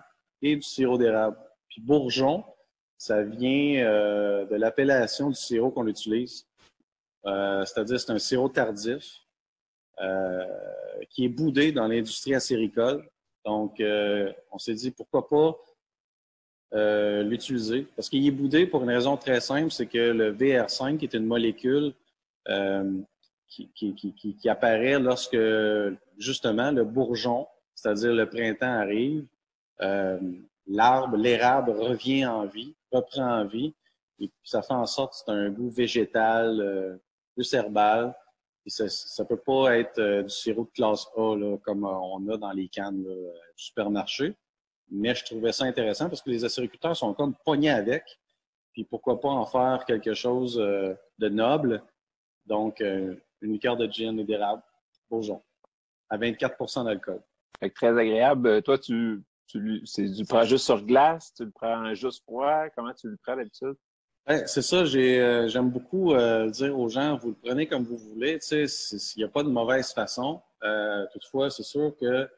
et 0.40 0.54
du 0.54 0.62
sirop 0.62 0.98
d'érable. 0.98 1.36
Puis 1.69 1.81
Bourgeon, 1.81 2.44
ça 2.96 3.24
vient 3.24 3.84
euh, 3.84 4.46
de 4.46 4.55
l'appellation 4.55 5.31
du 5.31 5.34
sirop 5.36 5.72
qu'on 5.72 5.88
utilise. 5.88 6.46
Euh, 7.26 7.64
c'est-à-dire, 7.64 8.00
c'est 8.00 8.12
un 8.12 8.18
sirop 8.18 8.48
tardif 8.48 9.22
qui 11.10 11.24
est 11.24 11.28
boudé 11.28 11.72
dans 11.72 11.88
l'industrie 11.88 12.34
acéricole 12.34 13.08
donc, 13.46 13.78
euh, 13.78 14.32
on 14.50 14.58
s'est 14.58 14.74
dit 14.74 14.90
pourquoi 14.90 15.28
pas 15.28 15.56
euh, 16.74 17.22
l'utiliser. 17.22 17.86
Parce 17.94 18.08
qu'il 18.08 18.26
est 18.26 18.32
boudé 18.32 18.66
pour 18.66 18.82
une 18.82 18.90
raison 18.90 19.16
très 19.16 19.40
simple, 19.40 19.70
c'est 19.70 19.86
que 19.86 20.10
le 20.10 20.34
VR5 20.34 21.00
est 21.04 21.14
une 21.14 21.26
molécule 21.26 21.94
euh, 22.48 23.00
qui, 23.48 24.48
apparaît 24.48 24.98
lorsque 24.98 25.38
justement 26.18 26.72
le 26.72 26.84
bourgeon, 26.84 27.46
c'est-à-dire 27.74 28.12
le 28.12 28.28
printemps 28.28 28.66
arrive, 28.66 29.24
l'arbre, 30.66 31.16
l'érable 31.16 31.70
revient 31.70 32.26
en 32.26 32.46
vie, 32.46 32.74
reprend 32.90 33.42
en 33.42 33.46
vie, 33.46 33.74
et 34.18 34.28
ça 34.42 34.62
fait 34.62 34.74
en 34.74 34.86
sorte 34.86 35.12
que 35.12 35.18
c'est 35.24 35.32
un 35.32 35.50
goût 35.50 35.70
végétal, 35.70 36.98
plus 37.36 37.52
herbal, 37.52 38.14
ça 38.66 38.84
ne 39.22 39.28
peut 39.28 39.36
pas 39.36 39.78
être 39.78 39.98
euh, 39.98 40.22
du 40.22 40.31
sirop 40.31 40.64
de 40.64 40.70
classe 40.70 41.06
A 41.16 41.36
là, 41.36 41.56
comme 41.58 41.84
euh, 41.84 41.88
on 41.88 42.28
a 42.28 42.36
dans 42.36 42.50
les 42.50 42.69
cannes 42.69 43.02
du 43.05 43.12
supermarché. 43.56 44.34
Mais 44.90 45.14
je 45.14 45.24
trouvais 45.24 45.52
ça 45.52 45.64
intéressant 45.64 46.08
parce 46.08 46.22
que 46.22 46.31
les 46.31 46.44
acériculteurs 46.44 46.96
sont 46.96 47.12
comme 47.14 47.34
pognés 47.44 47.70
avec. 47.70 48.19
Puis 48.72 48.84
pourquoi 48.84 49.20
pas 49.20 49.28
en 49.28 49.46
faire 49.46 49.84
quelque 49.86 50.14
chose 50.14 50.58
euh, 50.58 50.94
de 51.19 51.28
noble. 51.28 51.82
Donc, 52.46 52.78
une 52.81 53.19
liqueur 53.52 53.76
de 53.76 53.90
gin 53.90 54.16
et 54.20 54.24
d'érable, 54.24 54.62
bourgeon, 55.10 55.43
à 56.08 56.16
24% 56.16 56.84
d'alcool. 56.84 57.20
Très 57.74 57.98
agréable. 57.98 58.62
Toi, 58.62 58.78
tu, 58.78 59.24
tu, 59.48 59.82
tu 59.84 60.24
prends 60.28 60.44
juste 60.44 60.64
sur 60.66 60.81
glace, 60.84 61.34
tu 61.34 61.44
le 61.44 61.50
prends 61.50 61.93
juste 61.94 62.22
froid. 62.22 62.69
Comment 62.76 62.94
tu 62.94 63.08
le 63.08 63.16
prends 63.16 63.34
d'habitude? 63.34 63.74
C'est 64.46 64.62
ça, 64.62 64.78
euh, 64.78 65.48
j'aime 65.48 65.70
beaucoup 65.70 66.12
euh, 66.12 66.50
dire 66.50 66.76
aux 66.78 66.88
gens, 66.88 67.16
vous 67.16 67.28
le 67.28 67.36
prenez 67.36 67.68
comme 67.68 67.84
vous 67.84 67.96
voulez, 67.96 68.38
tu 68.40 68.66
sais, 68.66 69.12
il 69.16 69.18
n'y 69.18 69.24
a 69.24 69.28
pas 69.28 69.44
de 69.44 69.48
mauvaise 69.48 69.92
façon. 69.92 70.42
Euh, 70.64 71.06
toutefois, 71.12 71.48
c'est 71.50 71.62
sûr 71.62 71.94
que 71.96 72.28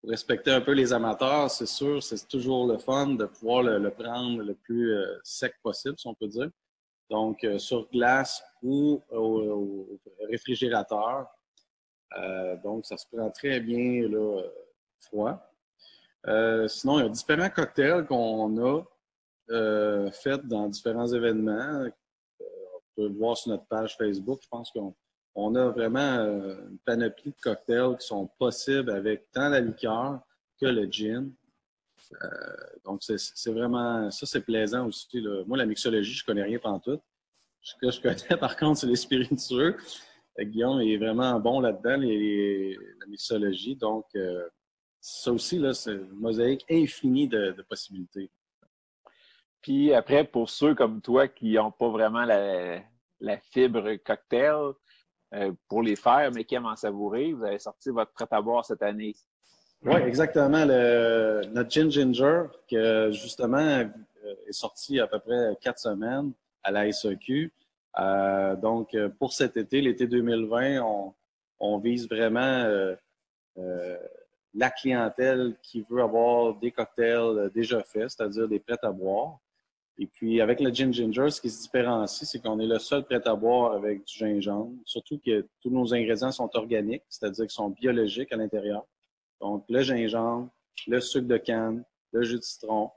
pour 0.00 0.10
respecter 0.10 0.50
un 0.50 0.60
peu 0.62 0.72
les 0.72 0.92
amateurs, 0.92 1.50
c'est 1.50 1.66
sûr, 1.66 2.02
c'est 2.02 2.26
toujours 2.28 2.66
le 2.66 2.78
fun 2.78 3.08
de 3.08 3.26
pouvoir 3.26 3.62
le, 3.62 3.90
prendre 3.90 4.42
le 4.42 4.54
plus 4.54 4.96
sec 5.22 5.54
possible, 5.62 5.98
si 5.98 6.06
on 6.06 6.14
peut 6.14 6.28
dire. 6.28 6.48
Donc, 7.10 7.46
sur 7.58 7.88
glace 7.90 8.42
ou 8.62 9.02
au, 9.10 10.00
réfrigérateur. 10.30 11.26
donc, 12.64 12.86
ça 12.86 12.96
se 12.96 13.06
prend 13.12 13.30
très 13.30 13.60
bien 13.60 14.08
là, 14.08 14.42
froid. 15.00 15.52
sinon, 16.68 17.00
il 17.00 17.02
y 17.02 17.06
a 17.06 17.08
différents 17.10 17.50
cocktails 17.50 18.06
qu'on 18.06 18.56
a 18.64 18.82
euh, 19.50 20.10
faits 20.10 20.46
dans 20.46 20.68
différents 20.68 21.06
événements. 21.06 21.88
on 22.40 22.80
peut 22.96 23.08
le 23.08 23.14
voir 23.14 23.36
sur 23.36 23.50
notre 23.50 23.66
page 23.66 23.96
Facebook. 23.96 24.40
Je 24.42 24.48
pense 24.48 24.70
qu'on 24.70 24.94
on 25.34 25.54
a 25.54 25.68
vraiment 25.68 26.18
une 26.18 26.78
panoplie 26.84 27.30
de 27.30 27.40
cocktails 27.42 27.96
qui 27.98 28.06
sont 28.06 28.28
possibles 28.38 28.90
avec 28.90 29.30
tant 29.32 29.48
la 29.48 29.60
liqueur 29.60 30.20
que 30.60 30.66
le 30.66 30.86
gin. 30.90 31.30
Euh, 32.22 32.28
donc, 32.84 33.02
c'est 33.02 33.50
vraiment, 33.52 34.10
ça, 34.10 34.26
c'est 34.26 34.40
plaisant 34.40 34.86
aussi. 34.86 35.08
Moi, 35.46 35.58
la 35.58 35.66
mixologie, 35.66 36.12
je 36.12 36.24
connais 36.24 36.42
rien 36.42 36.58
pendant 36.58 36.80
tout. 36.80 37.00
Ce 37.60 37.74
que 37.80 37.90
je 37.90 38.00
connais, 38.00 38.36
par 38.40 38.56
contre, 38.56 38.80
c'est 38.80 38.86
les 38.86 38.96
spiritueux. 38.96 39.76
Guillaume 40.38 40.80
est 40.80 40.96
vraiment 40.98 41.38
bon 41.40 41.60
là-dedans, 41.60 41.96
la 41.96 43.06
mixologie. 43.06 43.76
Donc, 43.76 44.04
euh, 44.14 44.46
ça 45.00 45.32
aussi, 45.32 45.62
c'est 45.72 45.92
une 45.92 46.10
mosaïque 46.10 46.64
infinie 46.70 47.28
de, 47.28 47.54
possibilités. 47.68 48.30
Puis 49.66 49.92
après, 49.92 50.22
pour 50.22 50.48
ceux 50.48 50.76
comme 50.76 51.00
toi 51.00 51.26
qui 51.26 51.54
n'ont 51.54 51.72
pas 51.72 51.88
vraiment 51.88 52.24
la, 52.24 53.36
fibre 53.50 53.96
cocktail 53.96 54.74
euh, 55.34 55.50
pour 55.66 55.82
les 55.82 55.96
faire, 55.96 56.30
mais 56.32 56.44
qui 56.44 56.54
aiment 56.54 56.66
en 56.66 56.76
savourer, 56.76 57.32
vous 57.32 57.42
avez 57.42 57.58
sorti 57.58 57.90
votre 57.90 58.12
prêt 58.12 58.28
à 58.30 58.40
boire 58.40 58.64
cette 58.64 58.84
année. 58.84 59.16
Oui, 59.82 59.96
exactement. 60.02 60.64
Notre 60.64 61.68
Gin 61.68 61.90
Ginger, 61.90 62.44
qui 62.68 62.76
justement 63.10 63.58
euh, 63.58 64.34
est 64.46 64.52
sorti 64.52 65.00
à 65.00 65.08
peu 65.08 65.18
près 65.18 65.56
quatre 65.60 65.80
semaines 65.80 66.30
à 66.62 66.70
la 66.70 66.92
SEQ. 66.92 67.52
Euh, 67.98 68.54
donc, 68.54 68.96
pour 69.18 69.32
cet 69.32 69.56
été, 69.56 69.80
l'été 69.80 70.06
2020, 70.06 70.80
on, 71.58 71.78
vise 71.78 72.08
vraiment 72.08 72.68
la 74.54 74.70
clientèle 74.70 75.56
qui 75.60 75.84
veut 75.90 76.02
avoir 76.02 76.54
des 76.54 76.70
cocktails 76.70 77.50
déjà 77.52 77.82
faits, 77.82 78.10
c'est-à-dire 78.10 78.46
des 78.46 78.60
prêts 78.60 78.78
à 78.84 78.92
boire. 78.92 79.40
Et 79.98 80.06
puis, 80.06 80.40
avec 80.40 80.60
le 80.60 80.70
Gin 80.70 80.92
Ginger, 80.92 81.30
ce 81.30 81.40
qui 81.40 81.48
se 81.48 81.62
différencie, 81.62 82.28
c'est 82.28 82.38
qu'on 82.40 82.60
est 82.60 82.66
le 82.66 82.78
seul 82.78 83.04
prêt 83.04 83.26
à 83.26 83.34
boire 83.34 83.72
avec 83.72 84.04
du 84.04 84.18
gingembre, 84.18 84.72
surtout 84.84 85.18
que 85.24 85.46
tous 85.62 85.70
nos 85.70 85.94
ingrédients 85.94 86.32
sont 86.32 86.50
organiques, 86.54 87.04
c'est-à-dire 87.08 87.46
qu'ils 87.46 87.54
sont 87.54 87.70
biologiques 87.70 88.30
à 88.32 88.36
l'intérieur. 88.36 88.84
Donc, 89.40 89.64
le 89.68 89.80
gingembre, 89.80 90.50
le 90.86 91.00
sucre 91.00 91.26
de 91.26 91.38
canne, 91.38 91.82
le 92.12 92.22
jus 92.22 92.36
de 92.36 92.42
citron. 92.42 92.90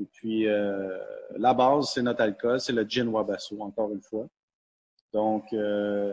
Et 0.00 0.04
puis, 0.04 0.48
euh, 0.48 0.98
la 1.36 1.54
base, 1.54 1.92
c'est 1.92 2.02
notre 2.02 2.22
alcool, 2.22 2.60
c'est 2.60 2.72
le 2.72 2.84
gin 2.88 3.08
wabasso, 3.08 3.60
encore 3.60 3.92
une 3.92 4.02
fois. 4.02 4.26
Donc, 5.12 5.44
euh, 5.52 6.12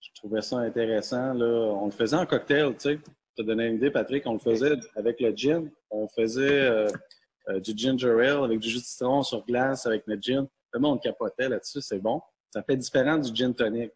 je 0.00 0.10
trouvais 0.16 0.42
ça 0.42 0.58
intéressant. 0.58 1.32
Là. 1.32 1.72
On 1.74 1.86
le 1.86 1.92
faisait 1.92 2.16
en 2.16 2.26
cocktail, 2.26 2.74
tu 2.74 2.80
sais. 2.80 2.96
Pour 3.36 3.46
te 3.46 3.50
une 3.50 3.76
idée, 3.76 3.90
Patrick, 3.90 4.26
on 4.26 4.34
le 4.34 4.38
faisait 4.38 4.74
avec 4.96 5.20
le 5.20 5.34
gin. 5.34 5.70
On 5.90 6.08
faisait 6.08 6.60
euh, 6.60 6.88
du 7.48 7.72
ginger 7.76 8.10
ale 8.10 8.44
avec 8.44 8.60
du 8.60 8.68
jus 8.68 8.78
de 8.78 8.84
citron 8.84 9.22
sur 9.22 9.44
glace 9.44 9.86
avec 9.86 10.06
notre 10.06 10.22
gin. 10.22 10.46
Le 10.72 10.80
monde 10.80 11.00
capotait 11.02 11.48
là-dessus, 11.48 11.80
c'est 11.80 11.98
bon. 11.98 12.20
Ça 12.50 12.62
fait 12.62 12.76
différent 12.76 13.18
du 13.18 13.34
gin 13.34 13.54
tonic 13.54 13.92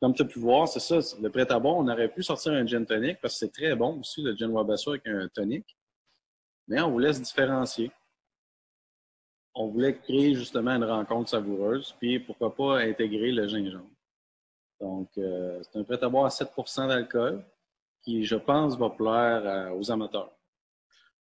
comme 0.00 0.14
tu 0.14 0.22
as 0.22 0.26
pu 0.26 0.38
voir, 0.38 0.68
c'est 0.68 0.80
ça, 0.80 1.00
le 1.20 1.28
prêt 1.30 1.50
à 1.50 1.58
boire, 1.58 1.76
on 1.76 1.88
aurait 1.88 2.08
pu 2.08 2.22
sortir 2.22 2.52
un 2.52 2.64
gin 2.64 2.86
tonic 2.86 3.20
parce 3.20 3.34
que 3.34 3.38
c'est 3.40 3.52
très 3.52 3.74
bon 3.74 4.00
aussi, 4.00 4.22
le 4.22 4.36
gin 4.36 4.50
Wabasso 4.50 4.90
avec 4.90 5.06
un 5.06 5.28
tonic. 5.28 5.76
Mais 6.68 6.80
on 6.80 6.90
voulait 6.90 7.12
se 7.12 7.20
différencier. 7.20 7.90
On 9.54 9.68
voulait 9.68 9.98
créer 9.98 10.34
justement 10.34 10.70
une 10.72 10.84
rencontre 10.84 11.30
savoureuse, 11.30 11.96
puis 11.98 12.20
pourquoi 12.20 12.54
pas 12.54 12.78
intégrer 12.78 13.32
le 13.32 13.48
gingembre. 13.48 13.90
Donc, 14.80 15.08
euh, 15.18 15.60
c'est 15.62 15.80
un 15.80 15.82
prêt 15.82 16.02
à 16.02 16.08
boire 16.08 16.26
à 16.26 16.28
7% 16.28 16.86
d'alcool 16.86 17.44
qui, 18.02 18.24
je 18.24 18.36
pense, 18.36 18.76
va 18.78 18.90
plaire 18.90 19.42
euh, 19.44 19.70
aux 19.70 19.90
amateurs. 19.90 20.37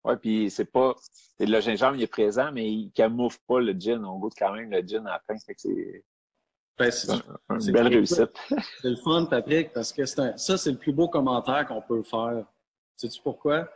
Oui, 0.05 0.15
puis 0.21 0.51
c'est 0.51 0.67
pas. 0.67 0.95
Le 1.39 1.61
gingembre, 1.61 1.97
il 1.97 2.03
est 2.03 2.07
présent, 2.07 2.51
mais 2.53 2.71
il 2.71 2.91
camoufle 2.93 3.39
pas 3.47 3.61
le 3.61 3.73
gin. 3.73 4.05
On 4.05 4.19
goûte 4.19 4.35
quand 4.39 4.53
même 4.53 4.71
le 4.71 4.81
gin 4.81 5.07
à 5.07 5.13
la 5.13 5.23
fin. 5.27 5.37
c'est 5.39 6.05
ben, 6.79 6.91
c'est 6.91 7.09
une 7.69 7.73
belle 7.73 7.89
réussite. 7.89 8.31
C'est 8.83 8.91
le 8.91 8.97
fun, 8.97 9.25
Patrick, 9.25 9.73
parce 9.73 9.93
que 9.93 10.03
un, 10.21 10.37
ça, 10.37 10.59
c'est 10.59 10.73
le 10.73 10.77
plus 10.77 10.93
beau 10.93 11.09
commentaire 11.09 11.67
qu'on 11.67 11.81
peut 11.81 12.03
faire. 12.03 12.45
Sais-tu 12.97 13.21
pourquoi? 13.23 13.69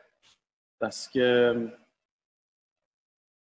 Parce 0.79 1.09
que, 1.09 1.69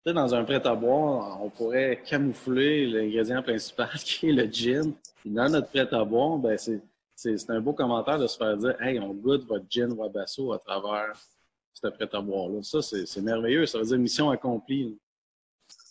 dans 0.05 0.35
un 0.35 0.43
prêt 0.43 0.65
à 0.65 0.75
boire, 0.75 1.41
on 1.41 1.49
pourrait 1.49 2.03
camoufler 2.05 2.85
l'ingrédient 2.87 3.41
principal 3.41 3.89
qui 4.05 4.29
est 4.29 4.33
le 4.33 4.45
gin. 4.45 4.93
dans 5.25 5.49
notre 5.49 5.69
prêt 5.69 5.91
à 5.91 6.05
boire, 6.05 6.37
ben, 6.37 6.57
c'est 6.57 7.49
un 7.49 7.61
beau 7.61 7.73
commentaire 7.73 8.19
de 8.19 8.27
se 8.27 8.37
faire 8.37 8.55
dire 8.57 8.79
Hey, 8.79 8.99
on 8.99 9.13
goûte 9.13 9.45
votre 9.45 9.65
gin 9.69 9.91
Wabasso 9.91 10.53
à 10.53 10.59
travers 10.59 11.13
ce 11.73 11.87
prêt 11.87 12.09
à 12.11 12.21
boire-là. 12.21 12.61
Ça, 12.63 12.81
c'est 12.81 13.21
merveilleux. 13.21 13.65
Ça 13.65 13.79
veut 13.79 13.85
dire 13.85 13.97
mission 13.97 14.29
accomplie. 14.29 14.97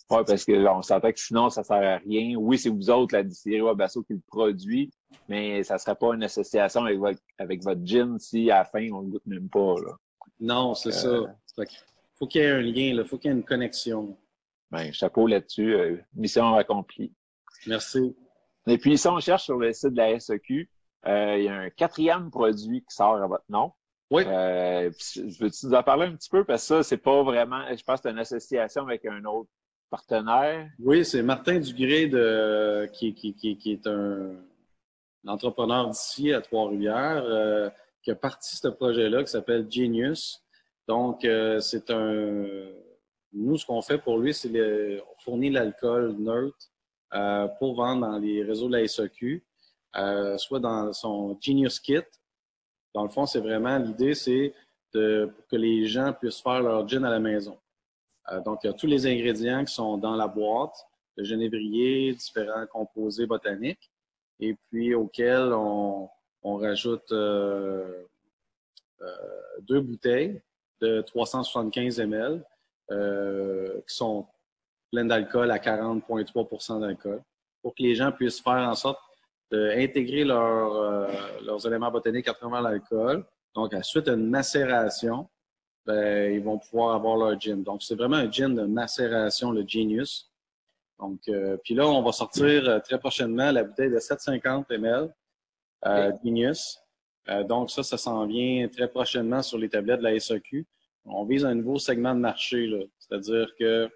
Oui, 0.09 0.19
parce 0.27 0.43
qu'on 0.43 0.81
s'entend 0.81 1.11
que 1.11 1.19
sinon, 1.19 1.49
ça 1.49 1.61
ne 1.61 1.65
sert 1.65 1.77
à 1.77 1.97
rien. 1.97 2.35
Oui, 2.35 2.57
c'est 2.57 2.69
vous 2.69 2.89
autres, 2.89 3.15
la 3.15 3.23
distillerie 3.23 3.61
Wabasso, 3.61 4.03
qui 4.03 4.13
le 4.13 4.21
produit, 4.27 4.91
mais 5.29 5.63
ça 5.63 5.75
ne 5.75 5.79
serait 5.79 5.95
pas 5.95 6.13
une 6.13 6.23
association 6.23 6.83
avec 6.83 6.99
votre, 6.99 7.21
avec 7.37 7.63
votre 7.63 7.79
gin 7.85 8.19
si 8.19 8.51
à 8.51 8.59
la 8.59 8.65
fin, 8.65 8.91
on 8.91 9.03
ne 9.03 9.11
goûte 9.11 9.25
même 9.25 9.47
pas. 9.49 9.75
Là. 9.85 9.95
Non, 10.41 10.73
c'est 10.73 10.89
euh, 11.05 11.25
ça. 11.55 11.63
faut 12.15 12.27
qu'il 12.27 12.41
y 12.41 12.43
ait 12.43 12.49
un 12.49 12.61
lien, 12.61 13.01
il 13.01 13.05
faut 13.05 13.17
qu'il 13.17 13.31
y 13.31 13.33
ait 13.33 13.37
une 13.37 13.45
connexion. 13.45 14.17
Ben, 14.69 14.91
chapeau 14.91 15.27
là-dessus. 15.27 15.75
Euh, 15.75 15.97
mission 16.13 16.55
accomplie. 16.55 17.13
Merci. 17.67 18.15
Et 18.67 18.77
puis, 18.77 18.97
si 18.97 19.07
on 19.07 19.19
cherche 19.19 19.45
sur 19.45 19.57
le 19.57 19.71
site 19.71 19.91
de 19.91 19.97
la 19.97 20.19
SEQ, 20.19 20.69
euh, 21.07 21.37
il 21.37 21.45
y 21.45 21.47
a 21.47 21.55
un 21.55 21.69
quatrième 21.69 22.29
produit 22.29 22.81
qui 22.81 22.95
sort 22.95 23.15
à 23.15 23.27
votre 23.27 23.45
nom. 23.49 23.71
Oui. 24.11 24.23
Euh, 24.27 24.91
veux-tu 25.39 25.65
nous 25.65 25.73
en 25.73 25.83
parler 25.83 26.07
un 26.07 26.15
petit 26.15 26.29
peu? 26.29 26.43
Parce 26.43 26.63
que 26.63 26.67
ça, 26.67 26.83
c'est 26.83 26.97
pas 26.97 27.23
vraiment, 27.23 27.63
je 27.69 27.81
pense 27.83 28.01
que 28.01 28.09
c'est 28.09 28.11
une 28.11 28.19
association 28.19 28.83
avec 28.83 29.05
un 29.05 29.23
autre 29.23 29.49
partenaire? 29.91 30.69
Oui, 30.79 31.05
c'est 31.05 31.21
Martin 31.21 31.59
Dugré 31.59 32.07
de, 32.07 32.89
qui, 32.93 33.13
qui, 33.13 33.35
qui, 33.35 33.71
est 33.71 33.85
un, 33.85 34.31
entrepreneur 35.27 35.89
d'ici 35.89 36.33
à 36.33 36.41
Trois-Rivières 36.41 37.23
euh, 37.23 37.69
qui 38.01 38.09
a 38.09 38.15
parti 38.15 38.55
ce 38.55 38.69
projet-là 38.69 39.23
qui 39.23 39.31
s'appelle 39.31 39.67
Genius. 39.69 40.43
Donc, 40.87 41.23
euh, 41.25 41.59
c'est 41.59 41.91
un. 41.91 42.45
Nous, 43.33 43.57
ce 43.57 43.65
qu'on 43.65 43.81
fait 43.81 43.99
pour 43.99 44.17
lui, 44.17 44.33
c'est 44.33 44.49
on 45.01 45.21
fournit 45.21 45.51
l'alcool 45.51 46.15
neutre 46.17 46.57
euh, 47.13 47.47
pour 47.59 47.75
vendre 47.75 48.07
dans 48.07 48.17
les 48.17 48.43
réseaux 48.43 48.67
de 48.67 48.77
la 48.77 48.87
SAQ, 48.87 49.43
e 49.95 50.37
soit 50.37 50.59
dans 50.59 50.91
son 50.91 51.37
Genius 51.39 51.79
Kit. 51.79 52.01
Dans 52.93 53.03
le 53.03 53.09
fond, 53.09 53.25
c'est 53.25 53.39
vraiment 53.39 53.77
l'idée, 53.77 54.13
c'est 54.13 54.53
pour 54.91 55.47
que 55.49 55.55
les 55.55 55.85
gens 55.85 56.13
puissent 56.13 56.41
faire 56.41 56.61
leur 56.61 56.87
gin 56.87 57.05
à 57.05 57.09
la 57.09 57.19
maison. 57.19 57.57
Euh, 58.31 58.41
donc, 58.41 58.59
il 58.63 58.67
y 58.67 58.69
a 58.69 58.73
tous 58.73 58.87
les 58.87 59.07
ingrédients 59.07 59.63
qui 59.65 59.73
sont 59.73 59.97
dans 59.97 60.15
la 60.15 60.27
boîte, 60.27 60.75
le 61.17 61.23
genévrier, 61.23 62.13
différents 62.13 62.65
composés 62.67 63.25
botaniques, 63.25 63.91
et 64.39 64.55
puis 64.69 64.93
auxquels 64.93 65.53
on, 65.53 66.09
rajoute 66.43 67.11
euh, 67.11 68.03
euh, 69.01 69.07
deux 69.61 69.79
bouteilles 69.79 70.41
de 70.81 71.01
375 71.01 71.99
ml 71.99 72.43
qui 72.89 73.95
sont 73.95 74.25
pleines 74.91 75.07
d'alcool 75.07 75.49
à 75.51 75.59
40,3% 75.59 76.81
d'alcool 76.81 77.21
pour 77.61 77.73
que 77.73 77.83
les 77.83 77.95
gens 77.95 78.11
puissent 78.11 78.41
faire 78.41 78.67
en 78.67 78.75
sorte 78.75 78.99
d'intégrer 79.51 80.23
leurs 80.23 81.67
éléments 81.67 81.91
botaniques 81.91 82.27
à 82.27 82.33
travers 82.33 82.61
l'alcool. 82.61 83.25
Donc, 83.55 83.73
ensuite, 83.73 84.07
une 84.07 84.29
macération 84.29 85.27
ben, 85.85 86.33
ils 86.33 86.43
vont 86.43 86.59
pouvoir 86.59 86.95
avoir 86.95 87.17
leur 87.17 87.39
gin. 87.39 87.63
Donc, 87.63 87.81
c'est 87.81 87.95
vraiment 87.95 88.17
un 88.17 88.31
gin 88.31 88.53
de 88.53 88.63
macération, 88.63 89.51
le 89.51 89.63
Genius. 89.67 90.31
Donc, 90.99 91.19
euh, 91.27 91.57
puis 91.63 91.73
là, 91.73 91.87
on 91.87 92.03
va 92.03 92.11
sortir 92.11 92.69
euh, 92.69 92.79
très 92.79 92.99
prochainement 92.99 93.51
la 93.51 93.63
bouteille 93.63 93.89
de 93.89 93.99
750 93.99 94.69
ml 94.69 95.11
euh, 95.87 96.11
Genius. 96.23 96.79
Euh, 97.29 97.43
donc, 97.43 97.71
ça, 97.71 97.81
ça 97.81 97.97
s'en 97.97 98.27
vient 98.27 98.67
très 98.67 98.87
prochainement 98.87 99.41
sur 99.41 99.57
les 99.57 99.69
tablettes 99.69 99.99
de 99.99 100.03
la 100.03 100.19
SAQ. 100.19 100.67
On 101.05 101.25
vise 101.25 101.45
un 101.45 101.55
nouveau 101.55 101.79
segment 101.79 102.13
de 102.13 102.19
marché, 102.19 102.69
c'est-à-dire 102.99 103.55
que 103.57 103.89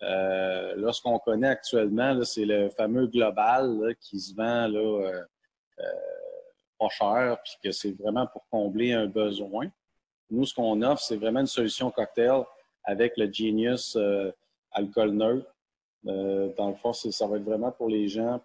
là, 0.00 0.92
ce 0.92 1.00
qu'on 1.00 1.18
connaît 1.18 1.48
actuellement, 1.48 2.22
c'est 2.24 2.44
le 2.44 2.68
fameux 2.70 3.06
global 3.06 3.94
qui 4.00 4.20
se 4.20 4.34
vend 4.34 4.68
là, 4.68 5.24
pas 6.78 6.88
cher, 6.88 7.38
puis 7.42 7.54
que 7.62 7.72
c'est 7.72 7.92
vraiment 7.92 8.26
pour 8.26 8.46
combler 8.50 8.92
un 8.92 9.06
besoin. 9.06 9.68
Nous, 10.30 10.44
ce 10.44 10.54
qu'on 10.54 10.82
offre, 10.82 11.02
c'est 11.02 11.16
vraiment 11.16 11.40
une 11.40 11.46
solution 11.46 11.90
cocktail 11.90 12.42
avec 12.84 13.16
le 13.16 13.32
Genius 13.32 13.96
euh, 13.96 14.30
alcool 14.72 15.12
neutre. 15.12 15.52
Euh, 16.06 16.52
dans 16.56 16.68
le 16.68 16.74
fond, 16.76 16.92
ça 16.92 17.26
va 17.26 17.36
être 17.36 17.44
vraiment 17.44 17.72
pour 17.72 17.88
les 17.88 18.08
gens 18.08 18.40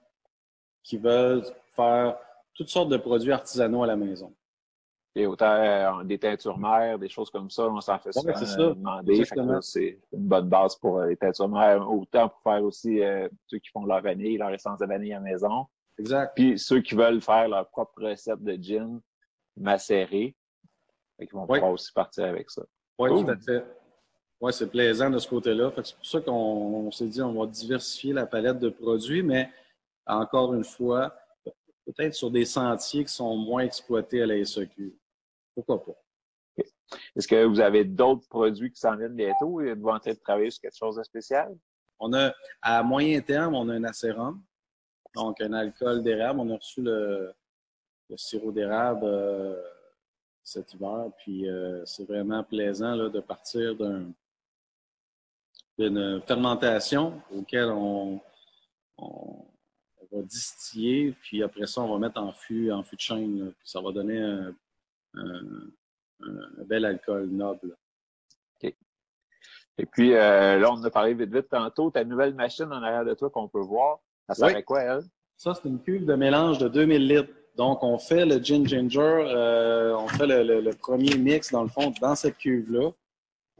qui 0.83 0.97
veulent 0.97 1.43
faire 1.75 2.17
toutes 2.55 2.69
sortes 2.69 2.89
de 2.89 2.97
produits 2.97 3.31
artisanaux 3.31 3.83
à 3.83 3.87
la 3.87 3.95
maison. 3.95 4.33
Et 5.13 5.25
autant 5.25 5.51
euh, 5.51 6.03
des 6.03 6.17
teintures 6.17 6.57
mères, 6.57 6.97
des 6.97 7.09
choses 7.09 7.29
comme 7.29 7.49
ça, 7.49 7.67
on 7.67 7.81
s'en 7.81 7.99
fait 7.99 8.13
souvent 8.13 8.31
ouais, 8.31 8.75
demander. 8.75 9.23
C'est 9.61 9.99
une 10.13 10.27
bonne 10.27 10.47
base 10.47 10.75
pour 10.77 11.01
les 11.01 11.17
teintures 11.17 11.49
mères. 11.49 11.89
Autant 11.89 12.29
pour 12.29 12.41
faire 12.41 12.63
aussi 12.63 13.01
ceux 13.47 13.57
qui 13.59 13.69
font 13.71 13.85
leur 13.85 14.01
vanille, 14.01 14.37
leur 14.37 14.51
essence 14.51 14.79
de 14.79 14.85
vanille 14.85 15.13
à 15.13 15.17
la 15.17 15.21
maison. 15.21 15.65
Exact. 15.99 16.31
Puis 16.35 16.57
ceux 16.57 16.79
qui 16.81 16.95
veulent 16.95 17.21
faire 17.21 17.49
leur 17.49 17.69
propre 17.69 18.03
recette 18.03 18.41
de 18.41 18.53
gin, 18.53 19.01
macérés. 19.57 20.35
Ils 21.19 21.29
vont 21.31 21.45
pouvoir 21.45 21.71
aussi 21.71 21.91
partir 21.91 22.25
avec 22.25 22.49
ça. 22.49 22.63
Oui, 22.97 23.09
tout 23.09 23.29
à 23.29 23.37
fait. 23.37 23.63
Oui, 24.39 24.51
c'est 24.51 24.67
plaisant 24.67 25.09
de 25.09 25.19
ce 25.19 25.27
côté-là. 25.27 25.71
C'est 25.83 25.95
pour 25.95 26.05
ça 26.05 26.21
qu'on 26.21 26.89
s'est 26.91 27.07
dit 27.07 27.21
on 27.21 27.33
va 27.33 27.45
diversifier 27.45 28.13
la 28.13 28.25
palette 28.25 28.59
de 28.59 28.69
produits, 28.69 29.21
mais 29.21 29.49
encore 30.07 30.55
une 30.55 30.63
fois, 30.63 31.15
peut-être 31.85 32.15
sur 32.15 32.31
des 32.31 32.45
sentiers 32.45 33.05
qui 33.05 33.13
sont 33.13 33.35
moins 33.37 33.63
exploités 33.63 34.23
à 34.23 34.25
la 34.25 34.43
SEQ. 34.43 34.95
Pourquoi 35.55 35.83
pas? 35.83 35.93
Est-ce 37.15 37.27
que 37.27 37.45
vous 37.45 37.59
avez 37.59 37.85
d'autres 37.85 38.27
produits 38.27 38.71
qui 38.71 38.79
s'en 38.79 38.95
viennent 38.95 39.15
bientôt? 39.15 39.61
Êtes-vous 39.61 39.89
en 39.89 39.99
train 39.99 40.11
de 40.11 40.19
travailler 40.19 40.51
sur 40.51 40.61
quelque 40.61 40.77
chose 40.77 40.95
de 40.97 41.03
spécial? 41.03 41.55
On 41.99 42.13
a, 42.13 42.33
à 42.61 42.83
moyen 42.83 43.21
terme, 43.21 43.55
on 43.55 43.69
a 43.69 43.73
un 43.73 43.83
acérum, 43.83 44.41
donc 45.15 45.39
un 45.41 45.53
alcool 45.53 46.03
d'érable. 46.03 46.39
On 46.39 46.49
a 46.51 46.57
reçu 46.57 46.81
le, 46.81 47.33
sirop 48.15 48.51
d'érable 48.51 49.05
euh, 49.05 49.61
cet 50.43 50.73
hiver, 50.73 51.05
puis 51.17 51.47
euh, 51.49 51.85
c'est 51.85 52.05
vraiment 52.05 52.43
plaisant 52.43 52.95
là, 52.95 53.07
de 53.07 53.21
partir 53.21 53.75
d'une 55.77 56.21
fermentation 56.27 57.21
auquel 57.33 57.69
on, 57.69 58.19
va 60.11 60.21
distiller, 60.23 61.13
puis 61.21 61.41
après 61.41 61.65
ça, 61.67 61.79
on 61.81 61.93
va 61.93 61.97
mettre 61.97 62.21
en 62.21 62.33
fût, 62.33 62.69
en 62.69 62.83
fût 62.83 62.97
de 62.97 63.01
chêne. 63.01 63.53
ça 63.63 63.79
va 63.79 63.93
donner 63.93 64.19
un, 64.19 64.53
bel 66.65 66.85
alcool 66.85 67.27
noble. 67.29 67.75
OK. 68.55 68.73
Et 69.77 69.85
puis, 69.85 70.13
euh, 70.13 70.59
là, 70.59 70.71
on 70.71 70.83
a 70.83 70.89
parlé 70.89 71.13
vite, 71.13 71.33
vite 71.33 71.49
tantôt. 71.49 71.91
Ta 71.91 72.03
nouvelle 72.03 72.33
machine 72.33 72.65
en 72.65 72.81
arrière 72.83 73.05
de 73.05 73.13
toi 73.13 73.29
qu'on 73.29 73.47
peut 73.47 73.61
voir, 73.61 73.99
ça 74.27 74.35
sert 74.35 74.55
à 74.55 74.61
quoi, 74.61 74.81
elle? 74.81 75.01
Ça, 75.37 75.53
c'est 75.55 75.67
une 75.67 75.81
cuve 75.81 76.05
de 76.05 76.15
mélange 76.15 76.59
de 76.59 76.67
2000 76.67 77.07
litres. 77.07 77.33
Donc, 77.55 77.83
on 77.83 77.97
fait 77.97 78.25
le 78.25 78.41
gin 78.41 78.65
ginger, 78.65 78.99
euh, 79.01 79.95
on 79.97 80.07
fait 80.07 80.27
le, 80.27 80.71
premier 80.71 81.17
mix, 81.17 81.51
dans 81.51 81.63
le 81.63 81.69
fond, 81.69 81.91
dans 81.99 82.15
cette 82.15 82.37
cuve-là. 82.37 82.91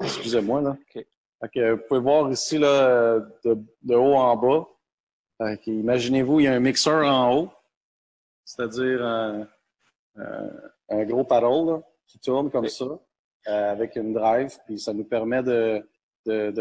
Excusez-moi, 0.01 0.61
là. 0.61 0.77
OK. 1.43 1.57
vous 1.57 1.77
pouvez 1.87 1.99
voir 1.99 2.31
ici, 2.31 2.57
là, 2.57 3.19
de, 3.43 3.95
haut 3.95 4.15
en 4.15 4.37
bas. 4.37 4.67
Imaginez-vous, 5.65 6.39
il 6.39 6.43
y 6.43 6.47
a 6.47 6.53
un 6.53 6.59
mixeur 6.59 7.05
en 7.05 7.35
haut, 7.35 7.51
c'est-à-dire 8.45 9.47
un, 10.91 11.03
gros 11.05 11.23
paddle 11.23 11.81
qui 12.07 12.19
tourne 12.19 12.51
comme 12.51 12.67
ça, 12.67 12.85
euh, 13.47 13.71
avec 13.71 13.95
une 13.95 14.13
drive, 14.13 14.57
puis 14.65 14.79
ça 14.79 14.93
nous 14.93 15.03
permet 15.03 15.41
de, 15.41 15.83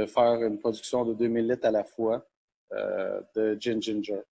faire 0.06 0.42
une 0.42 0.58
production 0.58 1.04
de 1.04 1.14
2000 1.14 1.48
litres 1.48 1.66
à 1.66 1.70
la 1.70 1.84
fois 1.84 2.24
euh, 2.72 3.20
de 3.34 3.56
gin 3.60 3.82
ginger. 3.82 4.22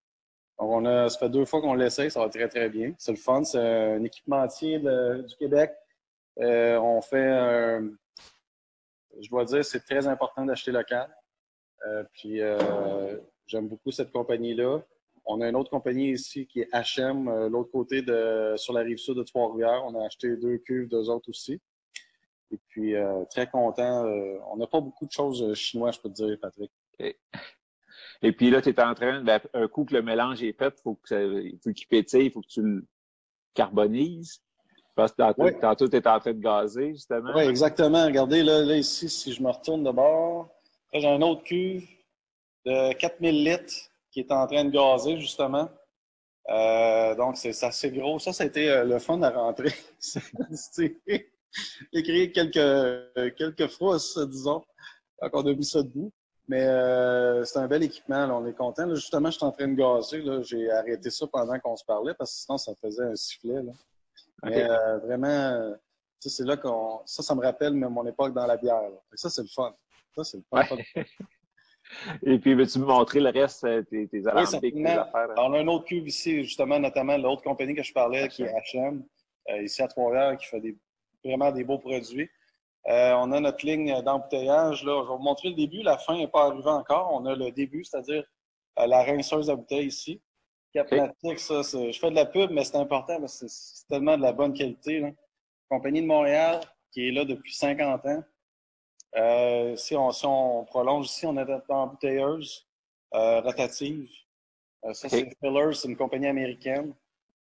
Donc, 0.57 0.71
on 0.71 0.85
a, 0.85 1.09
ça 1.09 1.19
fait 1.19 1.29
deux 1.29 1.45
fois 1.45 1.61
qu'on 1.61 1.73
l'essaye, 1.73 2.11
ça 2.11 2.19
va 2.19 2.29
très, 2.29 2.47
très 2.47 2.69
bien. 2.69 2.93
C'est 2.97 3.11
le 3.11 3.17
fun. 3.17 3.43
C'est 3.43 3.59
un 3.59 4.03
équipementier 4.03 4.79
du 4.79 5.35
Québec. 5.37 5.71
Euh, 6.39 6.77
on 6.79 7.01
fait 7.01 7.79
je 9.21 9.29
dois 9.29 9.43
dire, 9.43 9.65
c'est 9.65 9.81
très 9.81 10.07
important 10.07 10.45
d'acheter 10.45 10.71
local. 10.71 11.09
Puis, 12.13 12.41
j'aime 13.45 13.67
beaucoup 13.67 13.91
cette 13.91 14.11
compagnie-là. 14.11 14.79
On 15.31 15.41
a 15.41 15.47
une 15.47 15.55
autre 15.55 15.69
compagnie 15.69 16.11
ici 16.11 16.47
qui 16.47 16.61
est 16.61 16.73
H&M, 16.73 17.47
l'autre 17.49 17.71
côté 17.71 18.01
de, 18.01 18.55
sur 18.57 18.73
la 18.73 18.81
rive 18.81 18.97
sud 18.97 19.15
de 19.15 19.23
Trois-Rivières. 19.23 19.83
On 19.85 19.93
a 19.99 20.05
acheté 20.05 20.35
deux 20.35 20.57
cuves, 20.57 20.89
deux 20.89 21.07
autres 21.09 21.29
aussi. 21.29 21.61
Et 22.51 22.57
puis, 22.67 22.95
très 23.29 23.47
content. 23.47 24.05
on 24.51 24.57
n'a 24.57 24.65
pas 24.65 24.81
beaucoup 24.81 25.05
de 25.05 25.11
choses 25.11 25.53
chinois, 25.53 25.91
je 25.91 25.99
peux 25.99 26.09
te 26.09 26.15
dire, 26.15 26.35
Patrick. 26.41 26.71
Et 28.21 28.31
puis 28.31 28.49
là, 28.49 28.61
tu 28.61 28.69
es 28.69 28.81
en 28.81 28.93
train, 28.93 29.21
ben, 29.21 29.39
un 29.53 29.67
coup 29.67 29.85
que 29.85 29.93
le 29.93 30.01
mélange 30.01 30.43
est 30.43 30.57
fait, 30.57 30.77
faut 30.81 30.95
que 30.95 31.43
il 31.43 31.57
faut 31.63 31.71
qu'il 31.71 31.87
pétille, 31.87 32.25
il 32.25 32.31
faut 32.31 32.41
que 32.41 32.47
tu 32.47 32.61
le 32.61 32.85
carbonises. 33.53 34.41
Parce 34.95 35.13
que 35.13 35.59
tantôt, 35.61 35.87
tu 35.87 35.95
es 35.95 36.07
en 36.07 36.19
train 36.19 36.33
de 36.33 36.41
gazer, 36.41 36.93
justement. 36.93 37.31
Oui, 37.33 37.43
exactement. 37.43 38.05
Regardez, 38.05 38.43
là, 38.43 38.65
là, 38.65 38.75
ici, 38.75 39.07
si 39.07 39.31
je 39.31 39.41
me 39.41 39.49
retourne 39.49 39.83
de 39.83 39.91
bord, 39.91 40.49
j'ai 40.91 41.07
un 41.07 41.21
autre 41.21 41.43
cuve 41.43 41.87
de 42.65 42.93
4000 42.93 43.43
litres 43.45 43.89
qui 44.11 44.21
est 44.21 44.31
en 44.31 44.47
train 44.47 44.65
de 44.65 44.71
gazer, 44.71 45.19
justement. 45.19 45.69
Euh, 46.49 47.15
donc, 47.15 47.37
c'est 47.37 47.63
assez 47.63 47.91
gros. 47.91 48.19
Ça, 48.19 48.33
ça 48.33 48.43
a 48.43 48.47
été 48.47 48.69
euh, 48.69 48.83
le 48.83 48.99
fun 48.99 49.21
à 49.21 49.29
rentrer. 49.29 49.73
Écrire 51.93 52.31
quelques, 52.31 53.35
quelques 53.37 53.67
phrases, 53.67 54.17
disons, 54.29 54.63
quand 55.19 55.29
on 55.33 55.47
a 55.47 55.53
mis 55.53 55.65
ça 55.65 55.83
debout. 55.83 56.11
Mais 56.49 56.65
euh, 56.65 57.43
c'est 57.45 57.59
un 57.59 57.67
bel 57.67 57.83
équipement, 57.83 58.25
là, 58.25 58.35
on 58.35 58.45
est 58.47 58.53
content. 58.53 58.89
justement, 58.95 59.29
je 59.29 59.37
suis 59.37 59.45
en 59.45 59.51
train 59.51 59.67
de 59.67 59.75
gazer. 59.75 60.23
J'ai 60.43 60.71
arrêté 60.71 61.11
ça 61.11 61.27
pendant 61.27 61.59
qu'on 61.59 61.75
se 61.75 61.85
parlait 61.85 62.15
parce 62.15 62.33
que 62.33 62.37
sinon, 62.41 62.57
ça 62.57 62.73
faisait 62.81 63.03
un 63.03 63.15
sifflet. 63.15 63.61
Là. 63.61 63.71
Mais 64.43 64.63
euh, 64.67 64.97
vraiment, 64.97 65.75
c'est 66.19 66.45
là 66.45 66.57
qu'on. 66.57 67.01
Ça, 67.05 67.21
ça 67.21 67.35
me 67.35 67.41
rappelle 67.41 67.73
mon 67.73 68.05
époque 68.07 68.33
dans 68.33 68.47
la 68.47 68.57
bière. 68.57 68.81
Ça, 69.13 69.29
c'est 69.29 69.43
le 69.43 69.47
fun. 69.47 69.75
Ça, 70.15 70.23
c'est 70.23 70.37
le 70.37 70.43
fun. 70.49 70.77
Et 72.23 72.39
puis, 72.39 72.53
veux-tu 72.53 72.79
me 72.79 72.85
montrer 72.85 73.19
le 73.19 73.29
reste, 73.29 73.63
euh, 73.63 73.81
tes, 73.83 74.07
tes 74.07 74.25
alambics, 74.27 74.73
tes 74.73 74.85
affaires? 74.85 75.33
On 75.37 75.53
a 75.53 75.59
un 75.59 75.67
autre 75.67 75.85
cube 75.85 76.07
ici, 76.07 76.43
justement, 76.43 76.79
notamment 76.79 77.17
l'autre 77.17 77.43
compagnie 77.43 77.75
que 77.75 77.83
je 77.83 77.93
parlais, 77.93 78.27
qui 78.27 78.43
est 78.43 78.53
H&M, 78.53 79.03
ici 79.63 79.81
à 79.81 79.87
Trois-Rivières, 79.87 80.37
qui 80.37 80.45
fait 80.45 80.59
des, 80.59 80.77
vraiment 81.23 81.51
des 81.51 81.63
beaux 81.63 81.79
produits. 81.79 82.29
Euh, 82.87 83.13
on 83.17 83.31
a 83.31 83.39
notre 83.39 83.65
ligne 83.65 84.01
d'embouteillage. 84.01 84.83
Là. 84.83 85.01
Je 85.03 85.09
vais 85.09 85.17
vous 85.17 85.23
montrer 85.23 85.49
le 85.49 85.55
début. 85.55 85.81
La 85.83 85.97
fin 85.97 86.17
n'est 86.17 86.27
pas 86.27 86.45
arrivée 86.45 86.69
encore. 86.69 87.11
On 87.13 87.25
a 87.25 87.35
le 87.35 87.51
début, 87.51 87.83
c'est-à-dire 87.83 88.23
euh, 88.79 88.87
la 88.87 89.03
rinceuse 89.03 89.49
à 89.49 89.55
bouteille 89.55 89.87
ici. 89.87 90.21
Capmatic, 90.73 91.39
ça, 91.39 91.61
je 91.63 91.97
fais 91.99 92.11
de 92.11 92.15
la 92.15 92.25
pub, 92.25 92.51
mais 92.51 92.63
c'est 92.63 92.77
important 92.77 93.19
parce 93.19 93.39
que 93.39 93.47
c'est 93.47 93.87
tellement 93.87 94.17
de 94.17 94.21
la 94.21 94.31
bonne 94.31 94.53
qualité. 94.53 94.99
Là. 94.99 95.09
Compagnie 95.67 96.01
de 96.01 96.07
Montréal, 96.07 96.61
qui 96.91 97.07
est 97.07 97.11
là 97.11 97.25
depuis 97.25 97.53
50 97.53 98.05
ans. 98.05 98.23
Euh, 99.15 99.75
si, 99.75 99.95
on, 99.95 100.65
prolonge 100.65 101.07
ici, 101.07 101.25
on 101.25 101.35
a 101.37 101.45
notre 101.45 101.71
embouteilleuse 101.71 102.67
rotative. 103.11 104.07
ça, 104.83 105.09
c'est 105.09 105.31
Filler, 105.41 105.73
c'est 105.73 105.87
une 105.87 105.97
compagnie 105.97 106.27
américaine. 106.27 106.93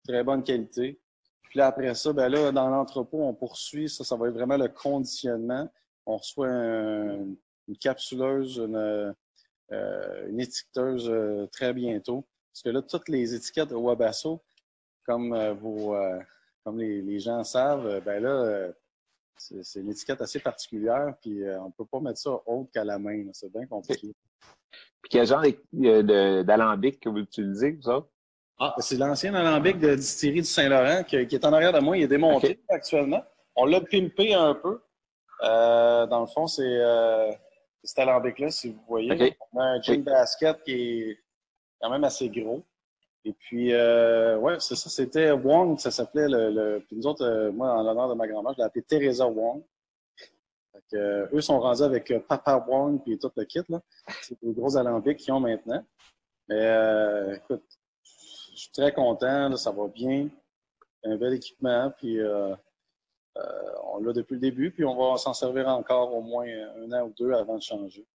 Très 0.06 0.24
bonne 0.24 0.42
qualité. 0.42 0.98
Puis 1.42 1.58
là, 1.58 1.66
après 1.66 1.94
ça, 1.94 2.12
ben 2.12 2.28
là, 2.28 2.50
dans 2.50 2.68
l'entrepôt, 2.68 3.22
on 3.22 3.34
poursuit. 3.34 3.88
Ça, 3.88 4.02
ça 4.02 4.16
va 4.16 4.28
être 4.28 4.34
vraiment 4.34 4.56
le 4.56 4.68
conditionnement. 4.68 5.68
On 6.06 6.16
reçoit 6.16 6.48
une 6.48 7.36
capsuleuse, 7.78 8.56
une, 8.56 9.14
euh, 9.72 10.28
une 10.28 10.40
étiqueteuse 10.40 11.08
euh, 11.08 11.46
très 11.46 11.72
bientôt. 11.72 12.26
Parce 12.52 12.62
que 12.62 12.68
là, 12.68 12.82
toutes 12.82 13.08
les 13.08 13.34
étiquettes 13.34 13.70
de 13.70 13.74
Wabasso, 13.74 14.42
comme 15.06 15.32
euh, 15.32 15.54
vous, 15.54 15.94
comme 16.64 16.78
les, 16.78 17.18
gens 17.18 17.42
savent, 17.42 18.02
ben 18.04 18.22
là, 18.22 18.68
c'est 19.36 19.80
une 19.80 19.90
étiquette 19.90 20.20
assez 20.20 20.38
particulière, 20.38 21.14
puis 21.20 21.42
on 21.60 21.66
ne 21.66 21.72
peut 21.72 21.84
pas 21.84 22.00
mettre 22.00 22.18
ça 22.18 22.30
autre 22.30 22.70
qu'à 22.72 22.84
la 22.84 22.98
main. 22.98 23.24
C'est 23.32 23.52
bien 23.52 23.66
compliqué. 23.66 24.14
Puis 25.02 25.10
quel 25.10 25.26
genre 25.26 25.42
d'alambic 26.44 27.00
que 27.00 27.08
vous 27.08 27.18
utilisez, 27.18 27.72
vous 27.72 27.88
autres? 27.88 28.08
Ah, 28.58 28.74
c'est 28.78 28.96
l'ancien 28.96 29.34
alambic 29.34 29.78
de 29.80 29.96
distillerie 29.96 30.42
du 30.42 30.46
Saint-Laurent 30.46 31.02
qui, 31.02 31.16
est 31.16 31.44
en 31.44 31.52
arrière 31.52 31.72
de 31.72 31.80
moi. 31.80 31.96
Il 31.96 32.04
est 32.04 32.08
démonté 32.08 32.60
actuellement. 32.68 33.24
On 33.56 33.64
l'a 33.64 33.80
pimpé 33.80 34.34
un 34.34 34.54
peu. 34.54 34.80
Euh, 35.42 36.06
dans 36.06 36.20
le 36.20 36.26
fond, 36.26 36.46
c'est 36.46 36.62
euh, 36.62 37.32
cet 37.82 37.98
alambic-là, 37.98 38.50
si 38.50 38.70
vous 38.70 38.82
voyez. 38.86 39.36
On 39.52 39.58
a 39.58 39.64
un 39.64 39.82
gin 39.82 40.02
basket 40.02 40.62
qui 40.62 40.72
est 40.72 41.18
quand 41.80 41.90
même 41.90 42.04
assez 42.04 42.28
gros. 42.28 42.62
Et 43.24 43.32
puis, 43.32 43.72
euh, 43.72 44.36
ouais, 44.38 44.56
c'est 44.58 44.74
ça, 44.74 44.90
c'était 44.90 45.30
Wong, 45.30 45.78
ça 45.78 45.90
s'appelait 45.90 46.28
le, 46.28 46.82
Puis 46.86 46.96
nous 46.96 47.06
autres, 47.06 47.24
euh, 47.24 47.52
moi, 47.52 47.72
en 47.72 47.82
l'honneur 47.82 48.08
de 48.08 48.14
ma 48.14 48.26
grand-mère, 48.26 48.52
je 48.54 48.58
l'ai 48.58 48.64
appelé 48.64 48.82
Teresa 48.82 49.26
Wong. 49.26 49.62
Fait 50.72 50.98
eux 51.32 51.40
sont 51.40 51.60
rendus 51.60 51.82
avec 51.82 52.12
Papa 52.26 52.64
Wong 52.66 53.02
puis 53.02 53.18
tout 53.18 53.30
le 53.36 53.44
kit, 53.44 53.60
là. 53.68 53.80
C'est 54.22 54.36
les 54.42 54.52
gros 54.52 54.76
alambics 54.76 55.18
qu'ils 55.18 55.32
ont 55.32 55.40
maintenant. 55.40 55.84
Mais 56.48 57.36
écoute, 57.36 57.62
je 58.52 58.60
suis 58.60 58.72
très 58.72 58.92
content, 58.92 59.56
ça 59.56 59.70
va 59.70 59.88
bien. 59.88 60.28
Un 61.04 61.16
bel 61.16 61.34
équipement, 61.34 61.90
puis 61.96 62.20
euh, 62.20 62.54
euh, 63.38 63.72
on 63.92 64.02
l'a 64.02 64.12
depuis 64.12 64.34
le 64.34 64.40
début, 64.40 64.70
puis 64.70 64.84
on 64.84 64.94
va 64.94 65.16
s'en 65.16 65.34
servir 65.34 65.66
encore 65.68 66.14
au 66.14 66.20
moins 66.20 66.46
un 66.76 66.92
an 66.92 67.06
ou 67.06 67.14
deux 67.18 67.32
avant 67.32 67.56
de 67.56 67.62
changer. 67.62 68.06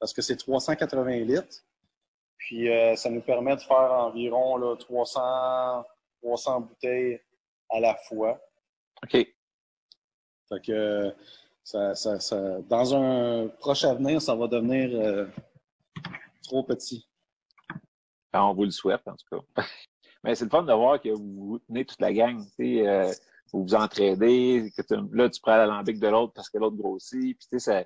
Parce 0.00 0.12
que 0.12 0.22
c'est 0.22 0.36
380 0.36 1.24
litres, 1.24 1.64
puis 2.38 2.70
euh, 2.70 2.96
ça 2.96 3.10
nous 3.10 3.20
permet 3.20 3.56
de 3.56 3.60
faire 3.60 3.92
environ 3.92 4.56
là, 4.56 4.76
300, 4.76 5.84
300 6.22 6.60
bouteilles 6.60 7.20
à 7.70 7.80
la 7.80 7.94
fois. 7.94 8.40
OK. 9.02 9.12
Fait 9.12 10.60
que 10.64 11.14
ça, 11.62 11.94
ça, 11.94 12.20
ça, 12.20 12.60
dans 12.62 12.94
un 12.94 13.48
proche 13.48 13.84
avenir, 13.84 14.20
ça 14.20 14.34
va 14.34 14.46
devenir 14.46 15.28
trop 16.44 16.62
petit. 16.62 17.08
on 18.32 18.54
vous 18.54 18.64
le 18.64 18.70
souhaite, 18.70 19.02
en 19.06 19.16
tout 19.16 19.40
cas. 19.56 19.62
Mais 20.24 20.34
c'est 20.34 20.44
le 20.44 20.50
fun 20.50 20.62
de 20.62 20.72
voir 20.72 21.00
que 21.00 21.10
vous 21.10 21.58
tenez 21.66 21.84
toute 21.84 22.00
la 22.00 22.12
gang. 22.12 22.42
Euh, 22.60 23.12
vous 23.52 23.62
vous 23.62 23.74
entraidez, 23.74 24.72
que 24.76 24.82
là, 25.12 25.28
tu 25.28 25.40
prends 25.40 25.56
l'alambic 25.56 26.00
de 26.00 26.08
l'autre 26.08 26.32
parce 26.32 26.48
que 26.48 26.58
l'autre 26.58 26.76
grossit. 26.76 27.38
Puis, 27.38 27.60
ça, 27.60 27.84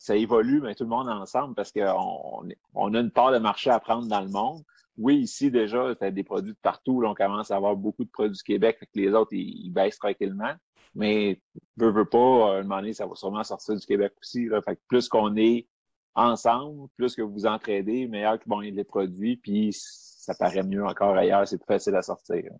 ça 0.00 0.16
évolue, 0.16 0.62
mais 0.62 0.74
tout 0.74 0.84
le 0.84 0.88
monde 0.88 1.10
ensemble 1.10 1.54
parce 1.54 1.70
qu'on 1.70 2.48
on 2.74 2.94
a 2.94 3.00
une 3.00 3.10
part 3.10 3.32
de 3.32 3.38
marché 3.38 3.68
à 3.68 3.78
prendre 3.78 4.08
dans 4.08 4.22
le 4.22 4.30
monde. 4.30 4.62
oui, 4.96 5.18
ici 5.18 5.50
déjà, 5.50 5.94
tu 5.94 6.04
as 6.04 6.10
des 6.10 6.24
produits 6.24 6.54
de 6.54 6.58
partout. 6.62 7.02
Là, 7.02 7.10
on 7.10 7.14
commence 7.14 7.50
à 7.50 7.56
avoir 7.56 7.76
beaucoup 7.76 8.04
de 8.04 8.10
produits 8.10 8.36
du 8.38 8.42
Québec, 8.42 8.78
fait 8.80 8.86
que 8.86 8.98
les 8.98 9.12
autres, 9.12 9.34
ils, 9.34 9.70
baissent 9.70 9.98
tranquillement. 9.98 10.54
Mais 10.94 11.40
veut, 11.76 11.90
veut 11.90 12.06
pas, 12.06 12.18
à 12.18 12.58
un 12.58 12.62
moment 12.62 12.76
donné, 12.76 12.94
ça 12.94 13.06
va 13.06 13.14
sûrement 13.14 13.44
sortir 13.44 13.76
du 13.76 13.86
Québec 13.86 14.14
aussi. 14.22 14.48
Fait 14.64 14.76
que 14.76 14.80
plus 14.88 15.06
qu'on 15.08 15.36
est 15.36 15.68
ensemble, 16.14 16.88
plus 16.96 17.14
que 17.14 17.22
vous 17.22 17.44
entraidez, 17.44 18.08
meilleur 18.08 18.38
que 18.40 18.48
vont 18.48 18.62
être 18.62 18.74
les 18.74 18.84
produits, 18.84 19.36
puis 19.36 19.70
ça 19.72 20.34
paraît 20.34 20.62
mieux 20.62 20.84
encore 20.84 21.14
ailleurs, 21.14 21.46
c'est 21.46 21.58
plus 21.58 21.66
facile 21.66 21.94
à 21.94 22.02
sortir. 22.02 22.50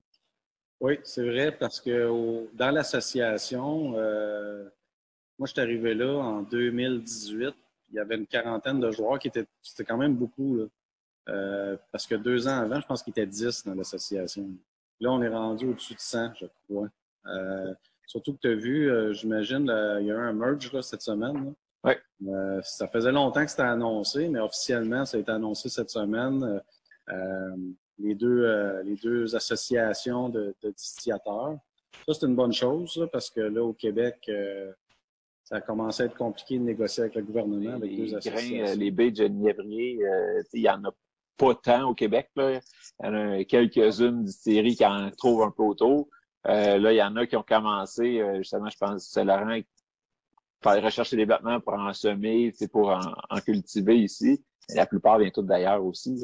Oui, 0.81 0.99
c'est 1.05 1.25
vrai, 1.25 1.53
parce 1.53 1.81
que 1.81 2.47
dans 2.55 2.71
l'association, 2.71 3.95
euh, 3.97 4.69
moi, 5.41 5.47
je 5.47 5.53
suis 5.53 5.61
arrivé 5.63 5.95
là 5.95 6.19
en 6.19 6.43
2018. 6.43 7.55
Il 7.89 7.97
y 7.97 7.99
avait 7.99 8.17
une 8.17 8.27
quarantaine 8.27 8.79
de 8.79 8.91
joueurs 8.91 9.19
qui 9.19 9.29
étaient, 9.29 9.47
c'était 9.63 9.85
quand 9.85 9.97
même 9.97 10.15
beaucoup. 10.15 10.59
Là. 10.59 10.65
Euh, 11.31 11.77
parce 11.91 12.07
que 12.07 12.15
deux 12.15 12.47
ans 12.47 12.59
avant, 12.59 12.79
je 12.79 12.87
pense 12.87 13.03
qu'il 13.03 13.13
était 13.13 13.27
10 13.27 13.65
dans 13.65 13.75
l'association. 13.75 14.47
Là, 15.01 15.11
on 15.11 15.23
est 15.23 15.29
rendu 15.29 15.71
au-dessus 15.71 15.95
de 15.95 16.01
100, 16.01 16.35
je 16.39 16.47
crois. 16.69 16.89
Euh, 17.25 17.73
surtout 18.07 18.35
que 18.35 18.41
tu 18.41 18.49
as 18.49 18.55
vu, 18.55 18.91
euh, 18.91 19.15
j'imagine, 19.15 19.63
il 20.01 20.07
y 20.07 20.11
a 20.11 20.15
eu 20.15 20.19
un 20.19 20.35
merge 20.35 20.71
là, 20.75 20.83
cette 20.83 21.01
semaine. 21.01 21.55
Oui. 21.85 21.95
ça 22.63 22.87
faisait 22.89 23.11
longtemps 23.11 23.43
que 23.43 23.51
c'était 23.51 23.63
annoncé, 23.63 24.29
mais 24.29 24.41
officiellement, 24.41 25.07
ça 25.07 25.17
a 25.17 25.21
été 25.21 25.33
annoncé 25.33 25.71
cette 25.71 25.89
semaine. 25.89 26.61
les, 27.99 28.15
deux, 28.15 28.83
les 28.83 28.97
deux 28.97 29.35
associations 29.35 30.29
de, 30.29 30.55
de 30.63 30.71
distillateurs. 30.71 31.57
Ça, 32.07 32.13
c'est 32.13 32.27
une 32.27 32.37
bonne 32.37 32.53
chose, 32.53 33.09
parce 33.11 33.31
que 33.31 33.41
là, 33.41 33.65
au 33.65 33.73
Québec, 33.73 34.31
ça 35.51 35.57
a 35.57 35.61
commencé 35.61 36.05
à 36.05 36.07
être 36.07 36.17
compliqué 36.17 36.59
de 36.59 36.65
négocier 36.65 37.03
avec 37.03 37.17
le 37.17 37.23
gouvernement, 37.23 37.73
avec 37.73 37.91
les 37.91 37.97
deux 37.97 38.15
associations. 38.15 38.75
les 38.77 38.91
baies 38.91 39.11
de 39.11 39.17
genévrier, 39.17 39.99
il 40.53 40.61
y 40.63 40.71
en 40.71 40.85
a 40.85 40.91
pas 41.41 41.55
tant 41.55 41.89
au 41.89 41.95
Québec. 41.95 42.29
Là. 42.37 42.61
Il 43.03 43.07
y 43.07 43.09
en 43.09 43.15
a 43.15 43.45
quelques-unes 43.45 44.27
séries 44.29 44.77
qui 44.77 44.85
en 44.85 45.11
trouvent 45.11 45.43
un 45.43 45.51
peu 45.51 45.63
autour. 45.63 46.09
Euh, 46.47 46.79
là, 46.79 46.93
il 46.93 46.97
y 46.97 47.03
en 47.03 47.17
a 47.17 47.27
qui 47.27 47.37
ont 47.37 47.43
commencé, 47.43 48.21
euh, 48.21 48.39
justement, 48.39 48.69
je 48.69 48.77
pense, 48.79 49.09
c'est 49.11 49.25
Laurent, 49.25 49.59
par 50.63 50.83
rechercher 50.83 51.17
des 51.17 51.25
vêtements 51.25 51.61
pour 51.61 51.75
en 51.75 51.93
semer, 51.93 52.53
pour 52.73 52.91
en, 52.91 53.41
cultiver 53.41 53.99
ici. 53.99 54.43
la 54.75 54.87
plupart 54.87 55.19
viennent 55.19 55.33
toutes 55.33 55.47
d'ailleurs 55.47 55.85
aussi. 55.85 56.23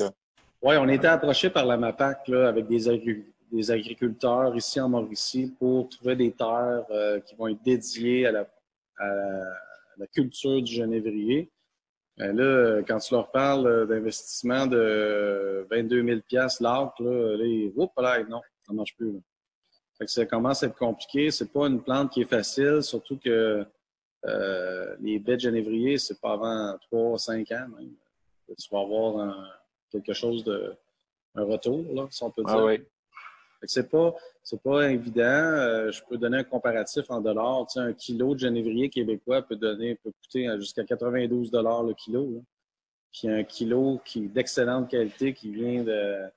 Oui, 0.63 0.75
on 0.79 0.89
a 0.89 0.93
été 0.93 1.07
approché 1.07 1.51
par 1.51 1.65
la 1.67 1.77
MAPAC 1.77 2.29
là, 2.29 2.49
avec 2.49 2.67
des, 2.67 3.25
des, 3.53 3.71
agriculteurs 3.71 4.55
ici 4.57 4.81
en 4.81 4.89
Mauricie 4.89 5.55
pour 5.59 5.89
trouver 5.89 6.17
des 6.17 6.33
terres 6.33 6.85
euh, 6.91 7.21
qui 7.21 7.35
vont 7.35 7.49
être 7.49 7.63
dédiées 7.63 8.27
à 8.27 8.33
la, 8.33 8.47
à 8.99 9.09
la 9.99 10.07
culture 10.07 10.63
du 10.63 10.73
genévrier. 10.73 11.51
Ben 12.17 12.35
là, 12.35 12.83
quand 12.83 12.99
tu 12.99 13.13
leur 13.13 13.31
parles 13.31 13.67
euh, 13.67 13.87
d'investissement 13.87 14.67
de 14.67 15.67
22 15.71 16.03
000 16.03 16.21
l'arc, 16.61 16.99
là, 17.01 17.37
là, 17.37 17.71
oups, 17.77 17.93
là, 17.99 18.25
non, 18.25 18.41
ça 18.63 18.73
ne 18.73 18.77
marche 18.77 18.97
plus. 18.97 19.13
Là. 19.13 19.19
Fait 19.99 20.07
que 20.07 20.11
ça 20.11 20.25
commence 20.25 20.63
à 20.63 20.69
être 20.69 20.77
compliqué. 20.77 21.31
C'est 21.31 21.53
pas 21.53 21.67
une 21.67 21.83
plante 21.83 22.11
qui 22.13 22.23
est 22.23 22.29
facile, 22.29 22.83
surtout 22.83 23.19
que 23.19 23.67
euh, 24.25 24.97
les 25.01 25.19
baies 25.19 25.37
de 25.37 25.41
genévrier, 25.41 25.99
c'est 25.99 26.19
pas 26.21 26.33
avant 26.33 26.77
3 26.91 27.19
5 27.19 27.53
ans 27.53 27.69
même. 27.77 27.93
Tu 28.49 28.69
vas 28.71 28.81
avoir 28.81 29.53
quelque 29.91 30.13
chose 30.13 30.43
de 30.45 30.75
un 31.35 31.45
retour, 31.45 31.85
là, 31.93 32.07
si 32.11 32.23
on 32.23 32.31
peut 32.31 32.43
ah 32.47 32.53
dire. 32.53 32.61
Ah 32.61 32.65
oui 32.65 32.81
c'est 33.67 33.91
pas, 33.91 34.15
c'est 34.43 34.63
pas 34.63 34.91
évident. 34.91 35.23
Euh, 35.23 35.91
je 35.91 36.03
peux 36.05 36.17
donner 36.17 36.39
un 36.39 36.45
comparatif 36.45 37.05
en 37.11 37.21
dollars. 37.21 37.67
Tu 37.67 37.75
sais, 37.75 37.81
un 37.81 37.93
kilo 37.93 38.35
de 38.35 38.41
genévrier 38.41 38.89
québécois 38.89 39.43
peut 39.43 39.57
donner, 39.57 39.97
peut 39.97 40.13
coûter 40.23 40.49
jusqu'à 40.59 40.85
92 40.85 41.51
dollars 41.51 41.83
le 41.83 41.95
kilo. 41.95 42.43
Puis 43.13 43.29
un 43.29 43.45
kilo 43.45 44.01
qui 44.05 44.29
d'excellente 44.29 44.91
qualité 44.91 45.33
qui 45.33 45.51
vient 45.51 45.83
de, 45.83 46.29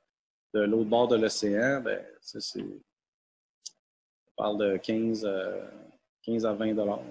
de 0.54 0.62
l'autre 0.62 0.89
bord 0.89 1.08
de 1.08 1.18
l'océan, 1.18 1.82
ben, 1.82 2.04
c'est, 2.22 2.42
c'est, 2.42 2.62
on 2.62 4.44
parle 4.44 4.58
de 4.58 4.78
15, 4.78 5.30
15 6.24 6.46
euh, 6.46 6.50
à 6.50 6.54
20 6.54 6.74
dollars. 6.74 7.02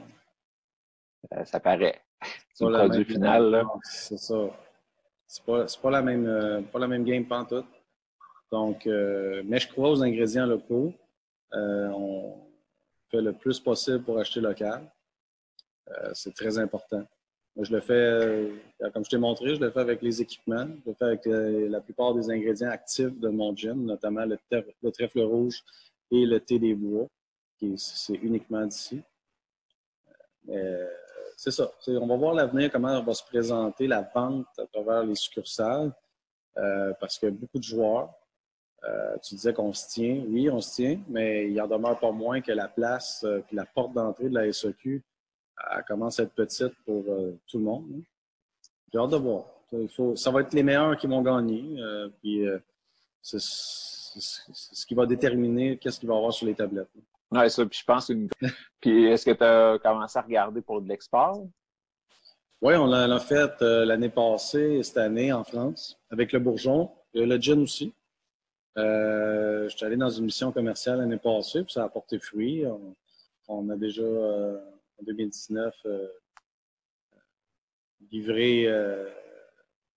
Euh, 1.34 1.44
ça 1.44 1.60
paraît. 1.60 2.00
C'est 2.54 2.64
le 2.64 2.72
produit 2.72 3.04
final, 3.04 3.50
là. 3.50 3.64
C'est 3.84 4.18
ça. 4.18 4.48
C'est 5.26 5.44
pas, 5.44 5.66
pas 5.82 5.90
la 5.90 6.02
même, 6.02 6.64
pas 6.72 6.78
la 6.78 6.88
même 6.88 7.04
game 7.04 7.26
pantoute. 7.26 7.66
Donc, 8.50 8.86
euh, 8.86 9.42
mais 9.44 9.58
je 9.58 9.68
crois 9.68 9.90
aux 9.90 10.02
ingrédients 10.02 10.46
locaux. 10.46 10.92
Euh, 11.54 11.88
on 11.88 12.46
fait 13.10 13.20
le 13.20 13.32
plus 13.32 13.60
possible 13.60 14.02
pour 14.02 14.18
acheter 14.18 14.40
local. 14.40 14.90
Euh, 15.88 16.10
c'est 16.14 16.34
très 16.34 16.58
important. 16.58 17.04
je 17.60 17.72
le 17.72 17.80
fais, 17.80 18.52
comme 18.92 19.04
je 19.04 19.10
t'ai 19.10 19.18
montré, 19.18 19.54
je 19.54 19.60
le 19.60 19.70
fais 19.70 19.80
avec 19.80 20.02
les 20.02 20.20
équipements. 20.22 20.66
Je 20.84 20.90
le 20.90 20.94
fais 20.94 21.04
avec 21.04 21.26
la 21.26 21.80
plupart 21.80 22.14
des 22.14 22.30
ingrédients 22.30 22.70
actifs 22.70 23.18
de 23.18 23.28
mon 23.28 23.54
gin, 23.56 23.74
notamment 23.74 24.24
le, 24.24 24.38
trèfle 24.92 25.20
rouge 25.20 25.62
et 26.10 26.24
le 26.24 26.40
thé 26.40 26.58
des 26.58 26.74
bois, 26.74 27.06
qui 27.58 27.74
c'est 27.76 28.14
uniquement 28.14 28.64
d'ici. 28.64 29.02
c'est 31.36 31.50
ça. 31.50 31.72
On 31.88 32.06
va 32.06 32.16
voir 32.16 32.34
l'avenir, 32.34 32.70
comment 32.70 33.02
va 33.02 33.14
se 33.14 33.24
présenter 33.24 33.86
la 33.86 34.02
vente 34.02 34.46
à 34.58 34.66
travers 34.66 35.02
les 35.04 35.16
succursales, 35.16 35.92
parce 36.54 37.18
que 37.18 37.26
beaucoup 37.26 37.58
de 37.58 37.64
joueurs 37.64 38.14
euh, 38.84 39.16
tu 39.22 39.34
disais 39.34 39.52
qu'on 39.52 39.72
se 39.72 39.88
tient. 39.88 40.22
Oui, 40.28 40.48
on 40.50 40.60
se 40.60 40.76
tient, 40.76 41.00
mais 41.08 41.50
il 41.50 41.60
en 41.60 41.66
demeure 41.66 41.98
pas 41.98 42.12
moins 42.12 42.40
que 42.40 42.52
la 42.52 42.68
place 42.68 43.24
euh, 43.24 43.40
puis 43.46 43.56
la 43.56 43.64
porte 43.64 43.92
d'entrée 43.92 44.28
de 44.28 44.34
la 44.34 44.52
SEQ 44.52 45.02
elle 45.74 45.84
commence 45.88 46.20
à 46.20 46.22
être 46.22 46.34
petite 46.34 46.72
pour 46.86 47.02
euh, 47.08 47.36
tout 47.48 47.58
le 47.58 47.64
monde. 47.64 47.84
Hein. 47.92 48.02
J'ai 48.92 48.98
hâte 49.00 49.10
de 49.10 49.16
voir. 49.16 49.44
Il 49.72 49.88
faut, 49.88 50.14
ça 50.14 50.30
va 50.30 50.42
être 50.42 50.54
les 50.54 50.62
meilleurs 50.62 50.96
qui 50.96 51.08
vont 51.08 51.20
gagner. 51.20 51.76
puis 52.22 52.46
c'est 53.20 53.38
ce 53.40 54.86
qui 54.86 54.94
va 54.94 55.04
déterminer 55.04 55.76
qu'est-ce 55.76 56.00
qu'il 56.00 56.08
va 56.08 56.14
y 56.14 56.16
avoir 56.16 56.32
sur 56.32 56.46
les 56.46 56.54
tablettes. 56.54 56.88
Oui, 57.30 57.50
ça. 57.50 57.66
Puis 57.66 57.80
je 57.80 57.84
pense 57.84 58.08
une... 58.08 58.30
Puis 58.80 59.06
est-ce 59.06 59.26
que 59.26 59.32
tu 59.32 59.44
as 59.44 59.78
commencé 59.82 60.18
à 60.18 60.22
regarder 60.22 60.62
pour 60.62 60.80
de 60.80 60.88
l'export? 60.88 61.44
Oui, 62.62 62.74
on 62.76 62.86
l'a 62.86 63.20
fait 63.20 63.60
l'année 63.60 64.08
passée, 64.08 64.82
cette 64.82 64.96
année 64.96 65.32
en 65.34 65.44
France, 65.44 65.98
avec 66.10 66.32
le 66.32 66.38
Bourgeon, 66.38 66.90
le 67.12 67.36
gin 67.36 67.60
aussi. 67.60 67.92
Euh, 68.78 69.68
je 69.68 69.76
suis 69.76 69.84
allé 69.84 69.96
dans 69.96 70.08
une 70.08 70.26
mission 70.26 70.52
commerciale 70.52 70.98
l'année 70.98 71.18
passée, 71.18 71.64
puis 71.64 71.72
ça 71.72 71.84
a 71.84 71.88
porté 71.88 72.18
fruit. 72.18 72.64
On, 73.48 73.68
a 73.70 73.76
déjà, 73.76 74.02
euh, 74.02 74.58
en 75.00 75.04
2019, 75.04 75.74
euh, 75.86 76.08
livré 78.10 78.66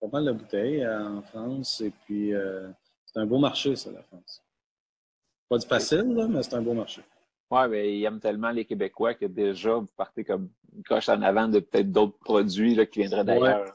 pas 0.00 0.08
mal 0.12 0.24
de 0.24 0.32
bouteilles 0.32 0.86
en 0.86 1.22
France. 1.22 1.80
Et 1.80 1.90
puis, 2.04 2.32
c'est 3.06 3.18
un 3.20 3.26
beau 3.26 3.38
marché, 3.38 3.76
ça, 3.76 3.92
la 3.92 4.02
France. 4.02 4.42
Pas 5.48 5.58
du 5.58 5.66
facile, 5.66 6.26
mais 6.28 6.42
c'est 6.42 6.54
un 6.54 6.62
beau 6.62 6.74
marché. 6.74 7.02
Oui, 7.50 7.68
mais 7.68 7.98
ils 7.98 8.04
aiment 8.04 8.20
tellement 8.20 8.50
les 8.50 8.64
Québécois 8.64 9.14
que 9.14 9.26
déjà, 9.26 9.74
vous 9.74 9.88
partez 9.96 10.24
comme 10.24 10.48
une 10.74 10.82
coche 10.82 11.10
en 11.10 11.20
avant 11.20 11.48
de 11.48 11.60
peut-être 11.60 11.92
d'autres 11.92 12.18
produits 12.18 12.74
là, 12.74 12.86
qui 12.86 13.00
viendraient 13.00 13.24
d'ailleurs. 13.24 13.74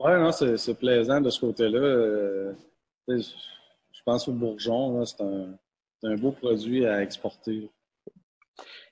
Oui, 0.00 0.10
ouais, 0.10 0.18
non, 0.18 0.32
c'est 0.32 0.74
plaisant 0.74 1.20
de 1.20 1.30
ce 1.30 1.40
côté-là 1.40 2.52
je 4.00 4.04
pense 4.04 4.28
au 4.28 4.32
bourgeon, 4.32 5.04
c'est 5.04 5.22
un, 5.22 6.16
beau 6.16 6.32
produit 6.32 6.86
à 6.86 7.02
exporter. 7.02 7.70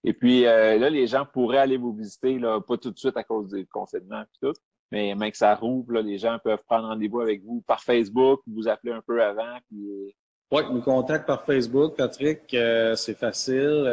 Et 0.05 0.13
puis 0.13 0.47
euh, 0.47 0.79
là, 0.79 0.91
les 0.91 1.07
gens 1.07 1.25
pourraient 1.25 1.59
aller 1.59 1.79
vous 1.79 1.95
visiter, 1.95 2.39
là, 2.39 2.61
pas 2.61 2.77
tout 2.77 2.91
de 2.91 2.99
suite 2.99 3.17
à 3.17 3.25
cause 3.25 3.49
du 3.49 3.67
confinement 3.67 4.21
et 4.21 4.47
tout, 4.47 4.53
mais 4.93 5.15
même 5.15 5.31
que 5.31 5.39
ça 5.39 5.55
rouvre, 5.55 5.93
là, 5.93 6.03
les 6.03 6.19
gens 6.19 6.39
peuvent 6.45 6.63
prendre 6.67 6.89
rendez-vous 6.89 7.21
avec 7.21 7.43
vous 7.43 7.63
par 7.67 7.81
Facebook, 7.81 8.43
vous 8.47 8.69
appeler 8.69 8.93
un 8.93 9.01
peu 9.01 9.23
avant. 9.23 9.57
Puis... 9.69 9.89
Euh, 9.89 10.11
oui, 10.51 10.63
nous 10.71 10.83
contactent 10.83 11.27
par 11.27 11.45
Facebook, 11.45 11.97
Patrick, 11.97 12.53
euh, 12.53 12.95
c'est 12.95 13.17
facile. 13.17 13.85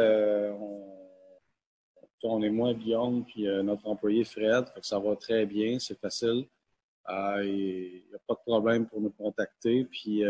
on, 2.22 2.42
est 2.42 2.50
moins 2.50 2.74
Guillaume, 2.74 3.24
puis 3.24 3.46
notre 3.62 3.88
employé 3.88 4.24
Fred, 4.24 4.66
ça 4.82 4.98
va 4.98 5.16
très 5.16 5.46
bien, 5.46 5.78
c'est 5.78 5.98
facile. 5.98 6.46
Il 7.08 8.02
n'y 8.08 8.14
a 8.14 8.18
pas 8.26 8.34
de 8.34 8.40
problème 8.46 8.86
pour 8.86 9.00
nous 9.00 9.12
contacter. 9.12 9.84
Puis 9.84 10.22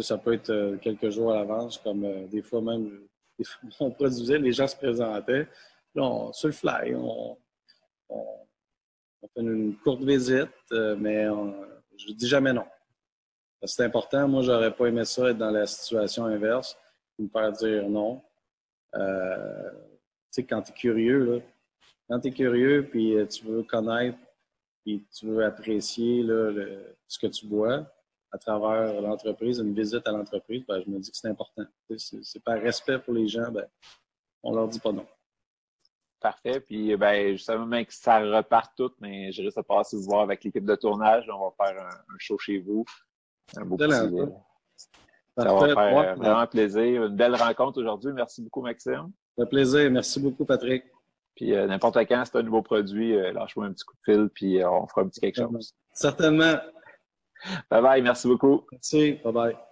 ça 0.00 0.16
peut 0.16 0.32
être 0.32 0.50
euh, 0.50 0.78
quelques 0.78 1.10
jours 1.10 1.32
à 1.32 1.36
l'avance, 1.36 1.76
comme 1.76 2.04
euh, 2.04 2.26
des 2.26 2.40
fois 2.40 2.62
même, 2.62 3.06
on 3.80 3.90
produisait, 3.90 4.38
les 4.38 4.52
gens 4.52 4.66
se 4.66 4.76
présentaient. 4.76 5.46
Là, 5.94 6.02
on, 6.02 6.32
sur 6.32 6.48
le 6.48 6.54
fly, 6.54 6.94
on, 6.94 7.36
fait 9.34 9.40
une 9.40 9.76
courte 9.76 10.02
visite, 10.02 10.48
euh, 10.72 10.96
mais 10.96 11.24
je 11.96 12.08
ne 12.08 12.14
dis 12.14 12.26
jamais 12.26 12.52
non. 12.52 12.66
C'est 13.64 13.84
important. 13.84 14.26
Moi, 14.26 14.42
j'aurais 14.42 14.74
pas 14.74 14.86
aimé 14.86 15.04
ça 15.04 15.30
être 15.30 15.38
dans 15.38 15.50
la 15.50 15.66
situation 15.66 16.24
inverse, 16.24 16.76
me 17.18 17.28
faire 17.28 17.52
dire 17.52 17.88
non. 17.88 18.20
tu 18.92 19.00
sais, 20.30 20.42
quand 20.44 20.62
tu 20.62 20.72
es 20.72 20.74
curieux, 20.74 21.24
là, 21.24 21.40
quand 22.08 22.20
tu 22.20 22.28
es 22.28 22.32
curieux, 22.32 22.88
puis 22.90 23.14
tu 23.28 23.44
veux 23.44 23.62
connaître, 23.62 24.18
puis 24.84 25.06
tu 25.14 25.26
veux 25.26 25.44
apprécier 25.44 26.24
là, 26.24 26.50
ce 27.06 27.18
que 27.18 27.28
tu 27.28 27.46
bois, 27.46 27.86
à 28.32 28.38
travers 28.38 29.00
l'entreprise, 29.00 29.58
une 29.58 29.74
visite 29.74 30.06
à 30.08 30.12
l'entreprise, 30.12 30.64
ben, 30.66 30.82
je 30.84 30.90
me 30.90 30.98
dis 30.98 31.10
que 31.10 31.16
c'est 31.16 31.28
important. 31.28 31.64
C'est 31.96 32.42
par 32.42 32.58
respect 32.60 32.98
pour 32.98 33.12
les 33.12 33.28
gens, 33.28 33.50
ben, 33.52 33.66
on 34.42 34.54
leur 34.54 34.68
dit 34.68 34.80
pas 34.80 34.92
non. 34.92 35.06
Parfait. 36.18 36.60
Puis, 36.60 36.96
ben, 36.96 37.36
je 37.36 37.42
savais 37.42 37.64
même 37.66 37.84
que 37.84 37.92
ça 37.92 38.20
repart 38.20 38.72
tout, 38.76 38.92
mais 39.00 39.32
je 39.32 39.42
risque 39.42 39.58
de 39.58 39.62
passer 39.62 39.96
vous 39.96 40.04
voir 40.04 40.22
avec 40.22 40.42
l'équipe 40.44 40.64
de 40.64 40.74
tournage. 40.76 41.28
On 41.28 41.50
va 41.50 41.66
faire 41.66 41.84
un, 41.84 42.16
show 42.18 42.38
chez 42.38 42.58
vous. 42.58 42.84
Un 43.56 43.64
beau 43.64 43.76
petit, 43.76 43.92
euh, 43.92 44.26
Ça 45.36 45.52
va 45.52 45.66
faire 45.66 45.78
euh, 45.78 46.14
vraiment 46.14 46.46
plaisir. 46.46 47.04
Une 47.04 47.16
belle 47.16 47.34
rencontre 47.34 47.80
aujourd'hui. 47.80 48.12
Merci 48.12 48.40
beaucoup, 48.40 48.62
Maxime. 48.62 49.10
Un 49.36 49.46
plaisir. 49.46 49.90
Merci 49.90 50.20
beaucoup, 50.20 50.44
Patrick. 50.44 50.84
Puis 51.34 51.54
euh, 51.54 51.66
n'importe 51.66 51.96
quand, 51.96 52.22
c'est 52.24 52.38
un 52.38 52.42
nouveau 52.42 52.62
produit, 52.62 53.16
lâche-moi 53.32 53.66
un 53.66 53.72
petit 53.72 53.84
coup 53.84 53.94
de 53.94 54.12
fil, 54.12 54.28
puis 54.28 54.64
on 54.64 54.86
fera 54.86 55.00
un 55.02 55.08
petit 55.08 55.20
quelque 55.20 55.40
chose. 55.40 55.74
Certainement. 55.92 56.54
Bye 57.70 57.80
bye. 57.82 58.00
Merci 58.02 58.28
beaucoup. 58.28 58.66
Merci. 58.70 59.20
Bye 59.24 59.32
bye. 59.32 59.71